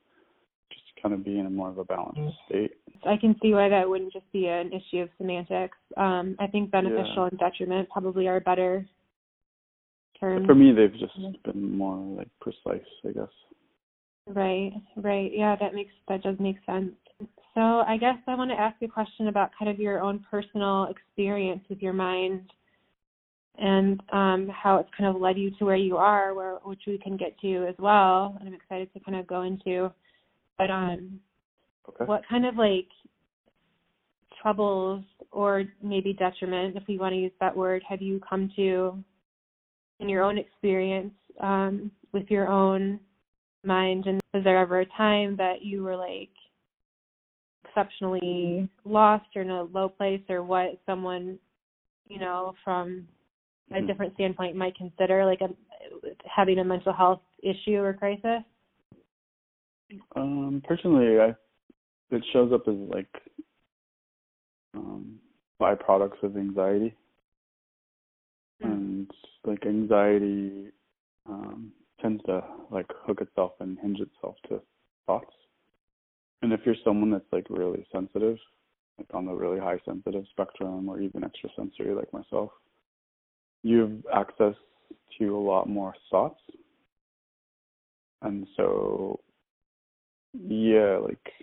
just 0.72 0.86
kind 1.02 1.14
of 1.14 1.24
be 1.24 1.40
in 1.40 1.46
a 1.46 1.50
more 1.50 1.70
of 1.70 1.78
a 1.78 1.84
balanced 1.84 2.20
mm. 2.20 2.32
state. 2.48 2.72
I 3.06 3.18
can 3.18 3.36
see 3.42 3.54
why 3.54 3.70
that 3.70 3.90
wouldn't 3.90 4.14
just 4.14 4.32
be 4.32 4.48
an 4.48 4.72
issue 4.72 5.02
of 5.02 5.10
semantics. 5.18 5.78
Um, 5.98 6.36
I 6.40 6.48
think 6.48 6.72
beneficial 6.72 7.24
yeah. 7.24 7.28
and 7.32 7.40
detriment 7.40 7.90
probably 7.90 8.28
are 8.28 8.40
better 8.40 8.88
terms. 10.20 10.46
For 10.46 10.56
me, 10.56 10.72
they've 10.72 10.98
just 10.98 11.44
been 11.44 11.78
more 11.78 11.98
like 12.16 12.30
precise, 12.40 12.88
I 13.08 13.12
guess. 13.12 13.28
Right, 14.28 14.72
right. 14.96 15.32
Yeah, 15.34 15.56
that 15.60 15.76
makes 15.76 15.92
that 16.08 16.24
does 16.24 16.38
make 16.40 16.58
sense. 16.66 16.94
So 17.20 17.62
I 17.62 17.98
guess 17.98 18.18
I 18.28 18.36
want 18.36 18.52
to 18.52 18.60
ask 18.60 18.76
a 18.82 18.88
question 18.88 19.28
about 19.30 19.52
kind 19.58 19.72
of 19.72 19.80
your 19.80 20.02
own 20.02 20.26
personal 20.30 20.88
experience 20.90 21.62
with 21.70 21.82
your 21.82 21.94
mind 21.94 22.42
and 23.58 24.02
um, 24.12 24.50
how 24.54 24.78
it's 24.78 24.90
kind 24.98 25.14
of 25.14 25.22
led 25.22 25.38
you 25.38 25.52
to 25.58 25.66
where 25.66 25.78
you 25.78 25.96
are, 25.96 26.34
where 26.34 26.56
which 26.66 26.82
we 26.86 26.98
can 26.98 27.16
get 27.16 27.40
to 27.40 27.66
as 27.68 27.76
well. 27.80 28.36
And 28.40 28.50
I'm 28.50 28.54
excited 28.54 28.92
to 28.94 29.00
kind 29.00 29.18
of 29.18 29.26
go 29.26 29.44
into. 29.44 29.90
But 30.58 30.70
um, 30.70 31.20
okay. 31.88 32.06
what 32.06 32.24
kind 32.30 32.46
of 32.46 32.58
like 32.58 32.88
troubles 34.42 35.04
or 35.32 35.64
maybe 35.82 36.12
detriment, 36.12 36.76
if 36.76 36.84
we 36.88 36.98
want 36.98 37.14
to 37.14 37.20
use 37.20 37.32
that 37.40 37.56
word, 37.56 37.82
have 37.88 38.02
you 38.02 38.20
come 38.30 38.52
to 38.58 39.02
in 40.02 40.10
your 40.10 40.24
own 40.24 40.38
experience 40.38 41.14
um, 41.42 41.90
with 42.12 42.26
your 42.30 42.50
own 42.50 43.00
mind? 43.64 44.08
And 44.08 44.20
was 44.34 44.44
there 44.44 44.60
ever 44.60 44.82
a 44.82 44.86
time 44.98 45.38
that 45.38 45.62
you 45.62 45.84
were 45.84 45.96
like 45.96 46.30
exceptionally 47.76 48.70
lost 48.84 49.26
or 49.36 49.42
in 49.42 49.50
a 49.50 49.64
low 49.64 49.90
place 49.90 50.22
or 50.30 50.44
what 50.44 50.80
someone 50.86 51.38
you 52.08 52.20
know 52.20 52.54
from 52.64 53.08
a 53.72 53.76
mm-hmm. 53.76 53.88
different 53.88 54.14
standpoint 54.16 54.56
might 54.56 54.76
consider 54.76 55.26
like 55.26 55.42
a 55.42 55.50
having 56.26 56.60
a 56.60 56.64
mental 56.64 56.94
health 56.94 57.22
issue 57.44 57.78
or 57.78 57.94
crisis 57.94 58.44
um 60.16 60.62
personally 60.68 61.20
i 61.20 61.36
it 62.12 62.24
shows 62.32 62.52
up 62.54 62.68
as 62.68 62.76
like 62.76 63.14
um 64.76 65.18
byproducts 65.62 66.22
of 66.24 66.38
anxiety 66.38 66.94
mm-hmm. 68.64 68.72
and 68.72 69.12
like 69.46 69.66
anxiety 69.66 70.72
um 71.28 71.72
tends 72.02 72.24
to 72.24 72.44
like 72.72 72.88
hook 73.06 73.22
itself 73.22 73.54
and 73.60 73.78
hinge 73.80 74.00
itself 74.00 74.36
to 74.48 74.62
thoughts 75.08 75.34
and 76.42 76.54
if 76.54 76.62
you're 76.66 76.76
someone 76.84 77.12
that's 77.12 77.26
like 77.32 77.48
really 77.50 77.86
sensitive, 77.92 78.38
like 78.98 79.08
on 79.14 79.26
the 79.26 79.34
really 79.34 79.60
high 79.60 79.80
sensitive 79.86 80.26
spectrum 80.32 80.88
or 80.90 81.00
even 81.00 81.24
extrasensory 81.24 81.94
like 81.94 82.12
myself, 82.14 82.52
you 83.64 83.80
have 83.80 83.92
access 84.14 84.56
to 85.18 85.36
a 85.36 85.40
lot 85.40 85.68
more 85.68 85.94
thoughts. 86.12 86.40
And 88.22 88.48
so, 88.56 89.20
yeah, 90.34 90.98
like, 90.98 91.34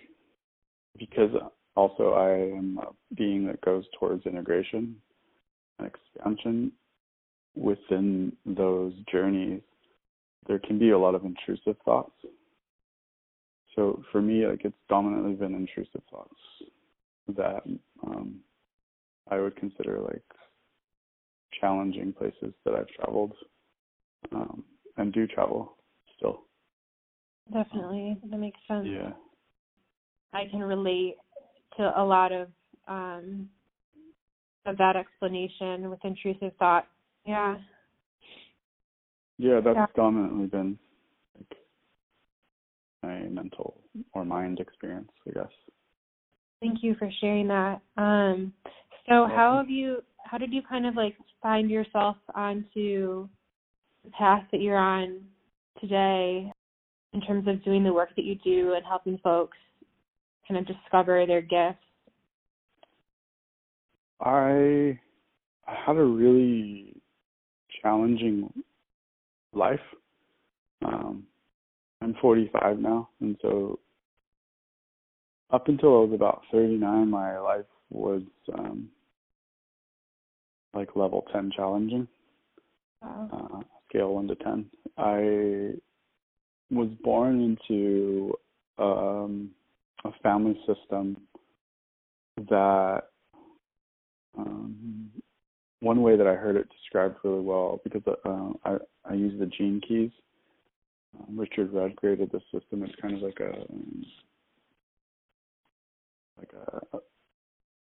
because 0.98 1.30
also 1.74 2.12
I 2.12 2.56
am 2.56 2.78
a 2.82 3.14
being 3.14 3.46
that 3.46 3.60
goes 3.60 3.84
towards 3.98 4.26
integration 4.26 4.96
and 5.78 5.88
expansion 5.88 6.72
within 7.54 8.32
those 8.46 8.92
journeys, 9.10 9.60
there 10.46 10.58
can 10.58 10.78
be 10.78 10.90
a 10.90 10.98
lot 10.98 11.14
of 11.14 11.24
intrusive 11.24 11.76
thoughts 11.84 12.14
so 13.74 14.02
for 14.10 14.20
me, 14.20 14.46
like 14.46 14.64
it's 14.64 14.76
dominantly 14.88 15.34
been 15.34 15.54
intrusive 15.54 16.02
thoughts 16.10 16.34
that 17.36 17.62
um, 18.06 18.40
I 19.30 19.40
would 19.40 19.56
consider 19.56 20.00
like 20.00 20.24
challenging 21.60 22.12
places 22.12 22.52
that 22.64 22.74
I've 22.74 22.88
traveled 22.88 23.32
um, 24.32 24.64
and 24.96 25.12
do 25.12 25.26
travel 25.26 25.76
still. 26.16 26.42
Definitely, 27.52 28.18
that 28.30 28.38
makes 28.38 28.58
sense. 28.68 28.86
Yeah, 28.88 29.12
I 30.32 30.46
can 30.50 30.60
relate 30.60 31.16
to 31.76 31.92
a 32.00 32.04
lot 32.04 32.32
of 32.32 32.48
um, 32.88 33.48
of 34.66 34.76
that 34.78 34.96
explanation 34.96 35.90
with 35.90 35.98
intrusive 36.04 36.52
thought. 36.58 36.86
Yeah. 37.26 37.56
Yeah, 39.38 39.60
that's 39.64 39.76
yeah. 39.76 39.86
dominantly 39.96 40.46
been 40.46 40.78
my 43.02 43.20
mental 43.22 43.80
or 44.12 44.24
mind 44.24 44.60
experience, 44.60 45.10
I 45.28 45.32
guess. 45.32 45.52
Thank 46.60 46.82
you 46.82 46.94
for 46.98 47.10
sharing 47.20 47.48
that. 47.48 47.80
Um, 47.96 48.52
so 49.08 49.26
how 49.26 49.56
have 49.56 49.68
you 49.68 50.02
how 50.24 50.38
did 50.38 50.52
you 50.52 50.62
kind 50.62 50.86
of 50.86 50.94
like 50.94 51.16
find 51.42 51.70
yourself 51.70 52.16
onto 52.34 53.28
the 54.04 54.10
path 54.16 54.44
that 54.52 54.60
you're 54.60 54.78
on 54.78 55.20
today 55.80 56.50
in 57.12 57.20
terms 57.20 57.46
of 57.48 57.64
doing 57.64 57.82
the 57.82 57.92
work 57.92 58.10
that 58.16 58.24
you 58.24 58.36
do 58.44 58.74
and 58.74 58.84
helping 58.86 59.18
folks 59.18 59.58
kind 60.48 60.58
of 60.58 60.66
discover 60.66 61.26
their 61.26 61.42
gifts? 61.42 61.82
I 64.20 64.98
had 65.66 65.96
a 65.96 66.04
really 66.04 66.96
challenging 67.82 68.52
life. 69.52 69.80
Um, 70.84 71.26
I'm 72.02 72.14
45 72.20 72.80
now, 72.80 73.08
and 73.20 73.36
so 73.40 73.78
up 75.50 75.68
until 75.68 76.00
I 76.00 76.04
was 76.04 76.12
about 76.14 76.42
39, 76.50 77.08
my 77.08 77.38
life 77.38 77.66
was 77.90 78.22
um, 78.52 78.88
like 80.74 80.96
level 80.96 81.24
10 81.32 81.52
challenging. 81.54 82.08
Wow. 83.02 83.28
Uh, 83.32 83.60
scale 83.88 84.14
1 84.14 84.28
to 84.28 84.34
10. 84.36 84.66
I 84.98 85.74
was 86.74 86.88
born 87.04 87.40
into 87.40 88.32
um, 88.78 89.50
a 90.04 90.10
family 90.24 90.58
system 90.66 91.16
that 92.48 93.02
um, 94.36 95.10
one 95.80 96.02
way 96.02 96.16
that 96.16 96.26
I 96.26 96.34
heard 96.34 96.56
it 96.56 96.68
described 96.80 97.18
really 97.22 97.42
well 97.42 97.80
because 97.84 98.02
uh, 98.24 98.48
I 98.64 98.78
I 99.04 99.14
use 99.14 99.38
the 99.38 99.46
gene 99.46 99.80
keys 99.86 100.10
um, 101.18 101.38
Richard 101.38 101.72
Rudd 101.72 101.96
created 101.96 102.30
this 102.32 102.42
system. 102.52 102.82
It's 102.82 102.94
kind 103.00 103.14
of 103.14 103.22
like 103.22 103.40
a 103.40 103.60
um, 103.70 104.04
like 106.38 106.50
a 106.52 106.96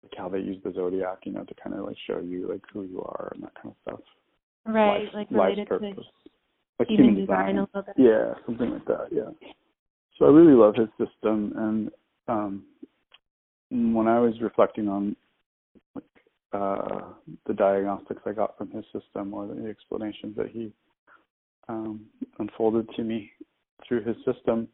like 0.03 0.13
how 0.17 0.29
they 0.29 0.39
use 0.39 0.59
the 0.65 0.73
zodiac, 0.73 1.19
you 1.25 1.33
know, 1.33 1.45
to 1.45 1.55
kind 1.63 1.77
of 1.77 1.87
like 1.87 1.97
show 2.07 2.19
you 2.19 2.49
like 2.49 2.63
who 2.73 2.83
you 2.85 3.01
are 3.03 3.31
and 3.35 3.43
that 3.43 3.55
kind 3.55 3.69
of 3.69 3.77
stuff. 3.83 4.01
Right, 4.67 5.05
life, 5.05 5.15
like 5.15 5.31
related 5.31 5.69
purpose. 5.69 5.95
to 5.97 6.31
like 6.79 6.89
human 6.89 7.15
design. 7.15 7.57
design 7.57 7.59
a 7.59 7.61
little 7.61 7.83
bit. 7.83 7.95
Yeah, 7.97 8.35
something 8.47 8.71
like 8.71 8.85
that. 8.87 9.09
Yeah. 9.13 9.31
So 10.19 10.27
I 10.27 10.29
really 10.29 10.55
love 10.55 10.75
his 10.75 10.89
system, 10.99 11.53
and 11.57 11.91
um, 12.29 12.65
when 13.71 14.07
I 14.07 14.21
was 14.21 14.35
reflecting 14.41 14.89
on 14.89 15.17
like, 15.95 16.05
uh, 16.53 17.13
the 17.47 17.55
diagnostics 17.55 18.23
I 18.27 18.33
got 18.33 18.57
from 18.59 18.71
his 18.71 18.85
system 18.93 19.33
or 19.33 19.47
the 19.47 19.67
explanations 19.69 20.37
that 20.37 20.51
he 20.51 20.73
um, 21.69 22.07
unfolded 22.39 22.89
to 22.97 23.03
me 23.03 23.31
through 23.87 24.05
his 24.05 24.17
system, 24.25 24.69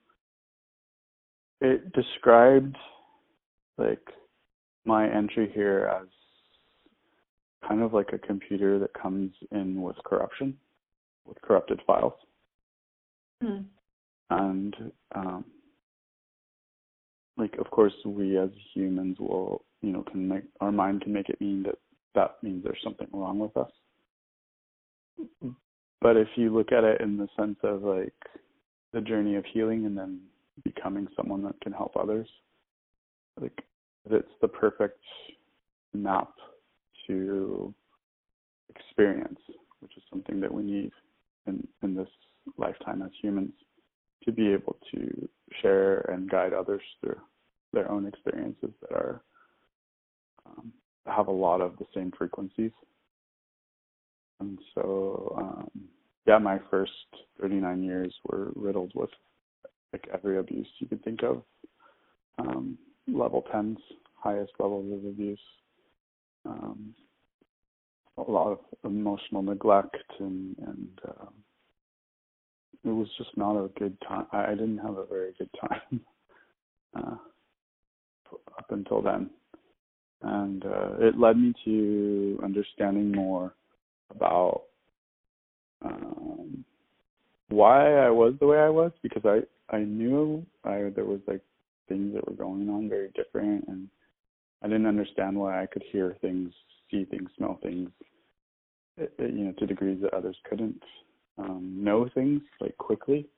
it 1.61 1.93
described 1.93 2.77
like 3.77 4.03
my 4.85 5.09
entry 5.09 5.51
here 5.55 5.91
as 6.01 6.09
kind 7.67 7.83
of 7.83 7.93
like 7.93 8.11
a 8.13 8.19
computer 8.19 8.79
that 8.79 8.93
comes 8.95 9.33
in 9.53 9.83
with 9.83 9.97
corruption, 10.05 10.57
with 11.27 11.41
corrupted 11.43 11.81
files. 11.87 12.15
Hmm. 13.43 13.61
And 14.31 14.75
um, 15.15 15.45
like, 17.37 17.55
of 17.59 17.71
course, 17.71 17.93
we 18.05 18.37
as 18.37 18.51
humans 18.75 19.19
will, 19.19 19.65
you 19.81 19.93
know, 19.93 20.03
can 20.03 20.29
make 20.29 20.45
our 20.61 20.73
mind 20.73 21.03
can 21.03 21.13
make 21.13 21.29
it 21.29 21.41
mean 21.41 21.63
that 21.65 21.77
that 22.15 22.37
means 22.43 22.65
there's 22.65 22.81
something 22.83 23.07
wrong 23.13 23.39
with 23.39 23.57
us. 23.57 23.71
But 26.01 26.17
if 26.17 26.29
you 26.37 26.55
look 26.55 26.73
at 26.73 26.85
it 26.85 27.01
in 27.01 27.17
the 27.17 27.29
sense 27.37 27.59
of 27.63 27.83
like 27.83 28.15
the 28.93 29.01
journey 29.01 29.37
of 29.37 29.45
healing 29.53 29.87
and 29.87 29.97
then 29.97 30.21
becoming 30.65 31.09
someone 31.17 31.43
that 31.43 31.61
can 31.61 31.73
help 31.73 31.97
others, 31.97 32.29
like 33.41 33.65
it's 34.11 34.29
the 34.41 34.49
perfect 34.49 35.03
map 35.93 36.31
to 37.07 37.75
experience, 38.75 39.41
which 39.81 39.97
is 39.97 40.03
something 40.11 40.41
that 40.41 40.53
we 40.53 40.63
need 40.63 40.93
in, 41.47 41.67
in 41.83 41.95
this 41.95 42.09
lifetime 42.57 43.03
as 43.03 43.11
humans 43.21 43.53
to 44.25 44.33
be 44.33 44.53
able 44.53 44.77
to 44.93 45.29
share 45.63 46.01
and 46.13 46.31
guide 46.31 46.53
others 46.53 46.83
through 47.01 47.19
their 47.73 47.91
own 47.91 48.07
experiences 48.07 48.71
that 48.81 48.93
are 48.93 49.23
um, 50.47 50.73
have 51.07 51.29
a 51.29 51.33
lot 51.33 51.61
of 51.61 51.77
the 51.79 51.85
same 51.95 52.13
frequencies. 52.17 52.73
And 54.41 54.59
so, 54.75 55.35
um, 55.37 55.71
yeah, 56.27 56.39
my 56.39 56.61
first 56.71 56.93
39 57.41 57.83
years 57.83 58.15
were 58.25 58.53
riddled 58.55 58.93
with 58.95 59.11
like 59.93 60.07
every 60.13 60.39
abuse 60.39 60.69
you 60.79 60.87
could 60.87 61.03
think 61.03 61.23
of. 61.23 61.43
Um, 62.39 62.79
level 63.09 63.45
10s, 63.53 63.79
highest 64.15 64.53
levels 64.59 64.93
of 64.93 65.05
abuse. 65.05 65.41
Um, 66.45 66.95
a 68.17 68.31
lot 68.31 68.53
of 68.53 68.59
emotional 68.85 69.43
neglect 69.43 69.97
and 70.19 70.57
and 70.67 71.01
uh, 71.09 71.27
it 72.85 72.91
was 72.91 73.09
just 73.17 73.37
not 73.37 73.57
a 73.57 73.69
good 73.79 73.97
time. 74.07 74.27
I, 74.33 74.47
I 74.47 74.51
didn't 74.51 74.79
have 74.79 74.97
a 74.97 75.07
very 75.07 75.33
good 75.39 75.51
time 75.61 76.01
uh, 76.97 77.17
up 78.59 78.67
until 78.71 79.03
then, 79.03 79.31
and 80.23 80.65
uh, 80.65 80.95
it 81.01 81.19
led 81.19 81.37
me 81.37 81.53
to 81.65 82.41
understanding 82.43 83.13
more 83.13 83.55
about 84.11 84.63
um, 85.85 86.65
why 87.49 87.95
I 87.95 88.11
was 88.11 88.35
the 88.41 88.47
way 88.47 88.59
I 88.59 88.69
was 88.69 88.93
because 89.03 89.23
I 89.25 89.41
I 89.75 89.81
knew 89.81 90.45
I 90.65 90.91
there 90.95 91.05
was 91.05 91.21
like 91.27 91.43
things 91.89 92.15
that 92.15 92.27
were 92.29 92.37
going 92.37 92.69
on 92.69 92.89
very 92.89 93.11
different 93.15 93.67
and 93.69 93.89
I 94.63 94.67
didn't 94.67 94.87
understand 94.87 95.37
why 95.37 95.63
I 95.63 95.67
could 95.67 95.85
hear 95.93 96.17
things, 96.21 96.53
see 96.91 97.05
things, 97.05 97.31
smell 97.37 97.59
things, 97.63 97.91
eh, 99.01 99.05
eh, 99.19 99.27
you 99.27 99.45
know, 99.45 99.53
to 99.53 99.67
degrees 99.67 100.01
that 100.03 100.15
others 100.15 100.37
couldn't. 100.49 100.83
Um, 101.39 101.79
know 101.79 102.09
things 102.15 102.43
like 102.61 102.77
quickly, 102.79 103.29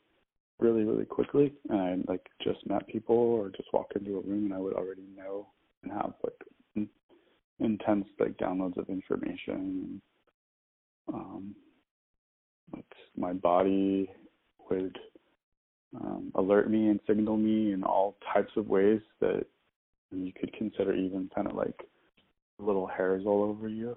really, 0.58 0.84
really 0.84 1.04
quickly, 1.04 1.52
and 1.68 1.80
I 2.08 2.10
like 2.10 2.26
just 2.42 2.66
met 2.66 2.88
people 2.88 3.14
or 3.14 3.50
just 3.50 3.70
walk 3.74 3.92
into 3.94 4.16
a 4.16 4.22
room 4.22 4.46
and 4.46 4.54
I 4.54 4.58
would 4.58 4.72
already 4.72 5.04
know 5.14 5.48
and 5.82 5.92
have 5.92 6.14
like 6.24 6.88
intense 7.58 8.06
like 8.18 8.36
downloads 8.38 8.78
of 8.78 8.88
information. 8.88 10.00
Um, 11.08 11.54
my 13.20 13.32
body 13.32 14.10
would 14.70 14.98
um, 16.00 16.32
alert 16.34 16.70
me 16.70 16.88
and 16.88 17.00
signal 17.06 17.36
me 17.36 17.72
in 17.72 17.82
all 17.82 18.16
types 18.32 18.52
of 18.56 18.68
ways 18.68 19.00
that 19.20 19.44
you 20.10 20.32
could 20.32 20.52
consider 20.54 20.94
even 20.94 21.30
kind 21.34 21.46
of 21.46 21.54
like 21.54 21.86
little 22.58 22.86
hairs 22.86 23.24
all 23.26 23.42
over 23.42 23.68
you, 23.68 23.96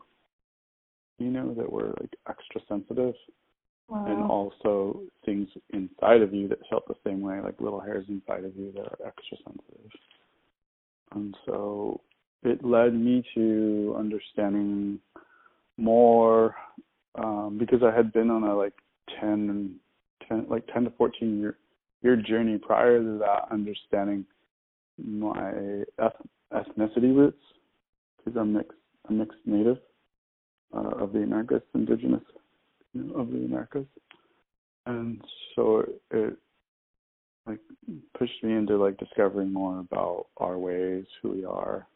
you 1.18 1.30
know, 1.30 1.54
that 1.54 1.72
were 1.72 1.94
like 2.00 2.16
extra 2.30 2.62
sensitive. 2.68 3.16
Wow. 3.90 4.06
And 4.08 4.24
also 4.24 5.02
things 5.26 5.50
inside 5.72 6.22
of 6.22 6.34
you 6.34 6.48
that 6.48 6.60
felt 6.70 6.88
the 6.88 6.96
same 7.06 7.22
way, 7.22 7.40
like 7.42 7.60
little 7.60 7.82
hairs 7.82 8.06
inside 8.08 8.46
of 8.46 8.56
you 8.56 8.72
that 8.76 8.86
are 8.86 9.08
extra 9.08 9.38
sensitive. 9.46 9.92
And 11.14 11.36
so 11.46 12.02
it 12.44 12.64
led 12.64 12.94
me 12.94 13.24
to 13.36 13.96
understanding 13.98 15.00
more 15.78 16.56
um, 17.16 17.58
because 17.60 17.82
I 17.84 17.96
had 17.96 18.12
been 18.14 18.30
on 18.30 18.44
a 18.44 18.56
like 18.56 18.74
10, 19.20 19.76
10 20.28 20.46
like 20.50 20.66
10 20.74 20.86
to 20.86 20.90
14 20.92 21.40
year 22.04 22.16
journey 22.18 22.58
prior 22.58 23.00
to 23.00 23.18
that, 23.20 23.48
understanding 23.52 24.26
my 25.04 25.52
ethnicity 26.52 27.16
roots, 27.16 27.42
because 28.18 28.40
I'm 28.40 28.54
mixed, 28.54 28.78
I'm 29.10 29.18
mixed 29.18 29.40
native 29.46 29.78
uh, 30.76 30.90
of 31.00 31.14
the 31.14 31.20
Americas, 31.20 31.62
indigenous 31.74 32.24
you 32.94 33.04
know, 33.04 33.16
of 33.16 33.32
the 33.32 33.38
Americas, 33.38 33.88
and 34.86 35.22
so 35.56 35.80
it, 35.80 36.02
it 36.12 36.38
like 37.46 37.60
pushed 38.18 38.44
me 38.44 38.54
into 38.54 38.78
like 38.78 38.98
discovering 38.98 39.52
more 39.52 39.80
about 39.80 40.28
our 40.38 40.58
ways, 40.58 41.06
who 41.22 41.32
we 41.32 41.46
are, 41.46 41.88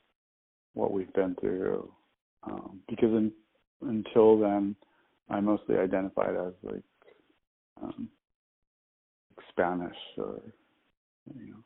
what 0.73 0.91
we've 0.91 1.13
been 1.13 1.35
through, 1.39 1.89
um, 2.43 2.79
because 2.89 3.09
in, 3.09 3.31
until 3.81 4.39
then, 4.39 4.75
I 5.29 5.39
mostly 5.39 5.77
identified 5.77 6.35
as 6.35 6.53
like 6.63 6.83
um, 7.81 8.09
Spanish 9.49 9.97
or 10.17 10.41
you 11.35 11.51
know 11.51 11.63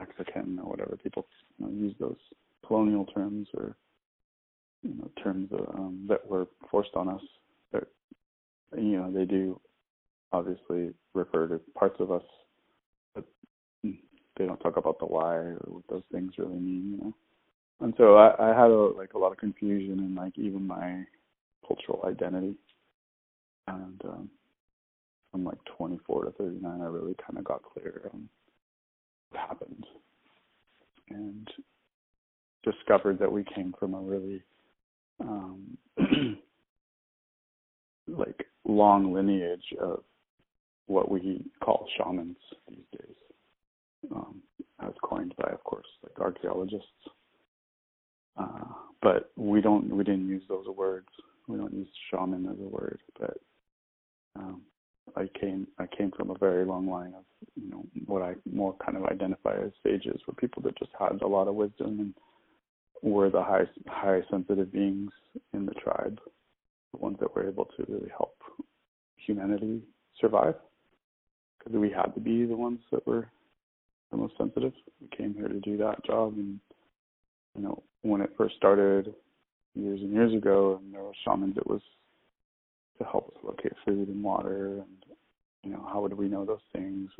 Mexican 0.00 0.58
or 0.62 0.70
whatever 0.70 0.96
people 0.96 1.26
you 1.58 1.66
know, 1.66 1.72
use 1.72 1.94
those 2.00 2.16
colonial 2.66 3.04
terms 3.06 3.48
or 3.54 3.76
you 4.82 4.94
know 4.94 5.10
terms 5.22 5.50
um, 5.74 6.06
that 6.08 6.26
were 6.26 6.46
forced 6.70 6.94
on 6.94 7.08
us. 7.08 7.22
That 7.72 7.84
you 8.76 9.00
know 9.00 9.10
they 9.12 9.24
do 9.24 9.60
obviously 10.32 10.92
refer 11.14 11.48
to 11.48 11.60
parts 11.74 11.96
of 12.00 12.12
us, 12.12 12.22
but 13.14 13.24
they 13.82 14.46
don't 14.46 14.60
talk 14.60 14.76
about 14.76 14.98
the 14.98 15.06
why 15.06 15.34
or 15.34 15.58
what 15.66 15.84
those 15.88 16.02
things 16.12 16.32
really 16.38 16.58
mean. 16.58 16.92
You 16.92 17.04
know, 17.04 17.14
and 17.80 17.94
so 17.96 18.16
I, 18.16 18.34
I 18.38 18.48
had 18.48 18.70
a, 18.70 18.92
like 18.96 19.14
a 19.14 19.18
lot 19.18 19.32
of 19.32 19.38
confusion 19.38 19.98
in 19.98 20.14
like 20.14 20.38
even 20.38 20.66
my 20.66 21.04
cultural 21.66 22.04
identity, 22.06 22.54
and 23.68 24.02
um, 24.04 24.30
from 25.30 25.44
like 25.44 25.58
24 25.76 26.24
to 26.24 26.30
39, 26.32 26.80
I 26.80 26.84
really 26.84 27.14
kind 27.24 27.38
of 27.38 27.44
got 27.44 27.62
clear 27.62 28.10
on 28.12 28.28
what 29.30 29.40
happened 29.40 29.84
and 31.10 31.48
discovered 32.64 33.18
that 33.18 33.30
we 33.30 33.44
came 33.54 33.74
from 33.78 33.94
a 33.94 34.00
really 34.00 34.42
um, 35.20 35.76
like 38.08 38.46
long 38.66 39.12
lineage 39.12 39.74
of 39.80 40.02
what 40.86 41.10
we 41.10 41.44
call 41.62 41.86
shamans 41.96 42.36
these 42.68 42.78
days, 42.92 43.16
um, 44.14 44.40
as 44.82 44.92
coined 45.02 45.34
by, 45.36 45.50
of 45.50 45.62
course, 45.64 45.86
like 46.02 46.18
archaeologists. 46.18 46.86
Uh, 48.38 48.64
but 49.02 49.30
we 49.36 49.60
don't, 49.60 49.94
we 49.94 50.04
didn't 50.04 50.28
use 50.28 50.42
those 50.48 50.66
words. 50.66 51.08
We 51.46 51.58
don't 51.58 51.74
use 51.74 51.88
shaman 52.10 52.46
as 52.46 52.58
a 52.58 52.68
word, 52.68 53.00
but 53.18 53.38
um, 54.36 54.62
I 55.16 55.28
came 55.40 55.66
I 55.78 55.86
came 55.86 56.10
from 56.16 56.30
a 56.30 56.38
very 56.38 56.64
long 56.64 56.88
line 56.88 57.14
of 57.14 57.24
you 57.56 57.70
know 57.70 57.84
what 58.06 58.22
I 58.22 58.34
more 58.50 58.74
kind 58.84 58.96
of 58.96 59.04
identify 59.04 59.54
as 59.54 59.72
sages, 59.82 60.20
were 60.26 60.34
people 60.34 60.62
that 60.62 60.78
just 60.78 60.90
had 60.98 61.20
a 61.22 61.26
lot 61.26 61.48
of 61.48 61.54
wisdom 61.54 62.00
and 62.00 62.14
were 63.02 63.30
the 63.30 63.42
high 63.42 63.64
high 63.86 64.20
sensitive 64.30 64.72
beings 64.72 65.10
in 65.52 65.66
the 65.66 65.74
tribe, 65.74 66.20
the 66.92 66.98
ones 66.98 67.16
that 67.20 67.34
were 67.34 67.48
able 67.48 67.66
to 67.76 67.84
really 67.88 68.10
help 68.10 68.36
humanity 69.16 69.82
survive. 70.20 70.54
Because 71.58 71.78
we 71.78 71.90
had 71.90 72.14
to 72.14 72.20
be 72.20 72.44
the 72.44 72.56
ones 72.56 72.80
that 72.92 73.06
were 73.06 73.28
the 74.10 74.16
most 74.16 74.34
sensitive. 74.38 74.72
We 75.00 75.08
came 75.16 75.34
here 75.34 75.48
to 75.48 75.60
do 75.60 75.76
that 75.78 76.04
job, 76.04 76.34
and 76.36 76.60
you 77.56 77.62
know 77.62 77.82
when 78.02 78.20
it 78.20 78.30
first 78.36 78.56
started 78.56 79.14
years 79.74 80.00
and 80.00 80.12
years 80.12 80.32
ago, 80.32 80.80
and 80.82 80.94
there 80.94 81.02
were 81.02 81.12
shamans, 81.24 81.56
it 81.56 81.66
was 81.66 81.80
to 82.98 83.04
help 83.04 83.28
us 83.28 83.44
locate 83.44 83.72
food 83.84 84.08
and 84.08 84.22
water 84.22 84.74
and 84.78 85.16
you 85.64 85.72
know 85.72 85.86
how 85.92 86.00
would 86.00 86.14
we 86.14 86.28
know 86.28 86.44
those 86.44 86.58
things? 86.72 87.10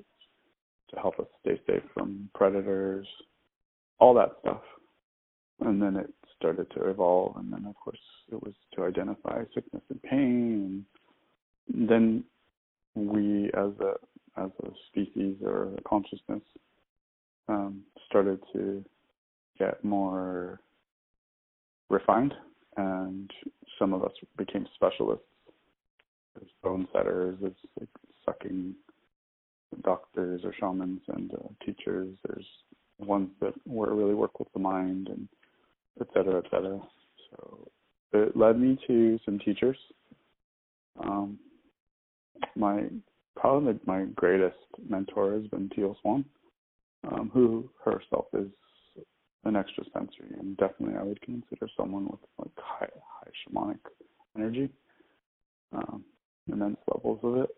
To 0.91 1.01
help 1.01 1.19
us 1.21 1.27
stay 1.43 1.61
safe 1.67 1.83
from 1.93 2.31
predators 2.35 3.07
all 3.99 4.15
that 4.15 4.33
stuff. 4.41 4.63
And 5.61 5.83
then 5.83 5.97
it 5.97 6.13
started 6.37 6.71
to 6.73 6.89
evolve 6.89 7.37
and 7.37 7.53
then 7.53 7.67
of 7.67 7.75
course 7.77 7.99
it 8.31 8.41
was 8.43 8.55
to 8.75 8.85
identify 8.85 9.43
sickness 9.55 9.83
and 9.91 10.03
pain. 10.03 10.85
And 11.73 11.89
then 11.89 12.25
we 12.95 13.47
as 13.55 13.73
a 13.81 13.95
as 14.41 14.51
a 14.63 14.71
species 14.89 15.37
or 15.43 15.75
a 15.77 15.83
consciousness 15.83 16.43
um, 17.49 17.83
started 18.09 18.41
to 18.53 18.85
get 19.59 19.83
more 19.85 20.61
refined 21.89 22.35
and 22.77 23.31
some 23.79 23.93
of 23.93 24.05
us 24.05 24.13
became 24.37 24.67
specialists 24.77 25.25
there's 26.35 26.51
bone 26.63 26.87
setters, 26.93 27.37
there's 27.41 27.55
like 27.79 27.89
sucking 28.25 28.75
doctors 29.83 30.43
or 30.45 30.55
shamans 30.59 31.01
and 31.09 31.33
uh, 31.35 31.65
teachers. 31.65 32.17
There's 32.27 32.47
ones 32.99 33.31
that 33.41 33.55
were 33.67 33.95
really 33.95 34.15
work 34.15 34.39
with 34.39 34.53
the 34.53 34.59
mind 34.59 35.09
and 35.09 35.29
et 36.01 36.09
cetera, 36.15 36.39
et 36.39 36.51
cetera. 36.51 36.81
So 37.31 37.69
it 38.13 38.37
led 38.37 38.59
me 38.59 38.79
to 38.87 39.19
some 39.25 39.39
teachers. 39.39 39.77
Um, 41.01 41.39
my 42.57 42.85
probably 43.37 43.79
my 43.87 44.05
greatest 44.17 44.57
mentor 44.89 45.33
has 45.33 45.47
been 45.49 45.71
Teal 45.75 45.97
Swan, 46.03 46.25
um, 47.11 47.31
who 47.33 47.69
herself 47.85 48.27
is 48.33 48.49
an 49.45 49.55
extra 49.57 49.85
sensory 49.93 50.35
and 50.39 50.57
definitely 50.57 50.97
I 50.99 51.05
would 51.05 51.21
consider 51.23 51.69
someone 51.77 52.07
with 52.07 52.21
like 52.39 52.51
high 52.57 52.89
high 53.09 53.31
shamanic 53.47 53.79
energy, 54.37 54.69
um, 55.73 56.05
immense 56.49 56.79
levels 56.93 57.21
of 57.23 57.37
it. 57.37 57.51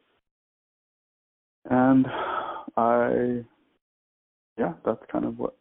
And 1.70 2.06
I 2.76 3.44
yeah, 4.58 4.72
that's 4.84 5.02
kind 5.10 5.24
of 5.24 5.38
what 5.38 5.56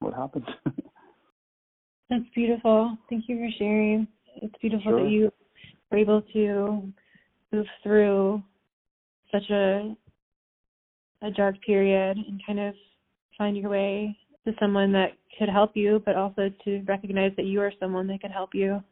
what 0.00 0.14
happened. 0.14 0.48
that's 2.10 2.24
beautiful. 2.34 2.96
Thank 3.08 3.24
you 3.28 3.36
for 3.36 3.48
sharing. 3.58 4.08
It's 4.42 4.54
beautiful 4.60 4.92
sure. 4.92 5.04
that 5.04 5.10
you 5.10 5.30
were 5.90 5.98
able 5.98 6.22
to 6.32 6.92
move 7.52 7.66
through 7.82 8.42
such 9.32 9.48
a 9.50 9.94
a 11.22 11.30
dark 11.30 11.56
period 11.62 12.16
and 12.16 12.40
kind 12.46 12.58
of 12.60 12.74
find 13.36 13.56
your 13.56 13.70
way 13.70 14.16
to 14.46 14.52
someone 14.58 14.92
that 14.92 15.12
could 15.38 15.48
help 15.48 15.72
you, 15.74 16.02
but 16.04 16.16
also 16.16 16.50
to 16.64 16.82
recognize 16.86 17.32
that 17.36 17.44
you 17.44 17.60
are 17.60 17.72
someone 17.78 18.06
that 18.06 18.20
could 18.20 18.30
help 18.30 18.54
you. 18.54 18.82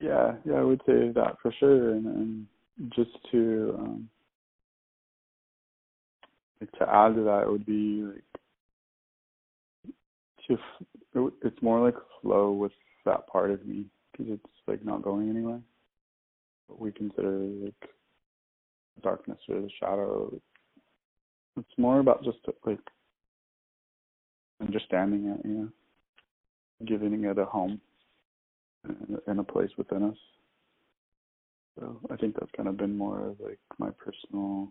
Yeah, 0.00 0.34
yeah, 0.44 0.54
I 0.54 0.62
would 0.62 0.82
say 0.86 1.10
that 1.14 1.36
for 1.40 1.52
sure, 1.58 1.92
and, 1.94 2.06
and 2.06 2.46
just 2.94 3.10
to 3.30 3.74
um, 3.78 4.08
like 6.60 6.72
to 6.72 6.88
add 6.88 7.14
to 7.14 7.22
that, 7.24 7.42
it 7.42 7.50
would 7.50 7.64
be 7.66 8.02
like 8.02 8.24
to 11.14 11.32
it's 11.42 11.62
more 11.62 11.80
like 11.80 11.94
flow 12.20 12.52
with 12.52 12.72
that 13.04 13.26
part 13.28 13.50
of 13.50 13.64
me 13.66 13.84
because 14.12 14.32
it's 14.32 14.52
like 14.66 14.84
not 14.84 15.02
going 15.02 15.30
anywhere. 15.30 15.60
What 16.66 16.80
we 16.80 16.92
consider 16.92 17.30
like 17.38 17.90
darkness 19.02 19.38
or 19.48 19.60
the 19.60 19.70
shadow. 19.80 20.32
It's 21.56 21.78
more 21.78 22.00
about 22.00 22.24
just 22.24 22.38
like 22.66 22.80
understanding 24.60 25.26
it, 25.26 25.46
you 25.46 25.54
know, 25.54 25.68
giving 26.86 27.24
it 27.24 27.38
a 27.38 27.44
home 27.44 27.80
and 29.26 29.40
a 29.40 29.44
place 29.44 29.70
within 29.76 30.02
us. 30.04 30.16
So 31.78 32.00
I 32.10 32.16
think 32.16 32.34
that's 32.34 32.50
kind 32.56 32.68
of 32.68 32.76
been 32.76 32.96
more 32.96 33.28
of 33.28 33.40
like 33.40 33.58
my 33.78 33.90
personal 33.90 34.68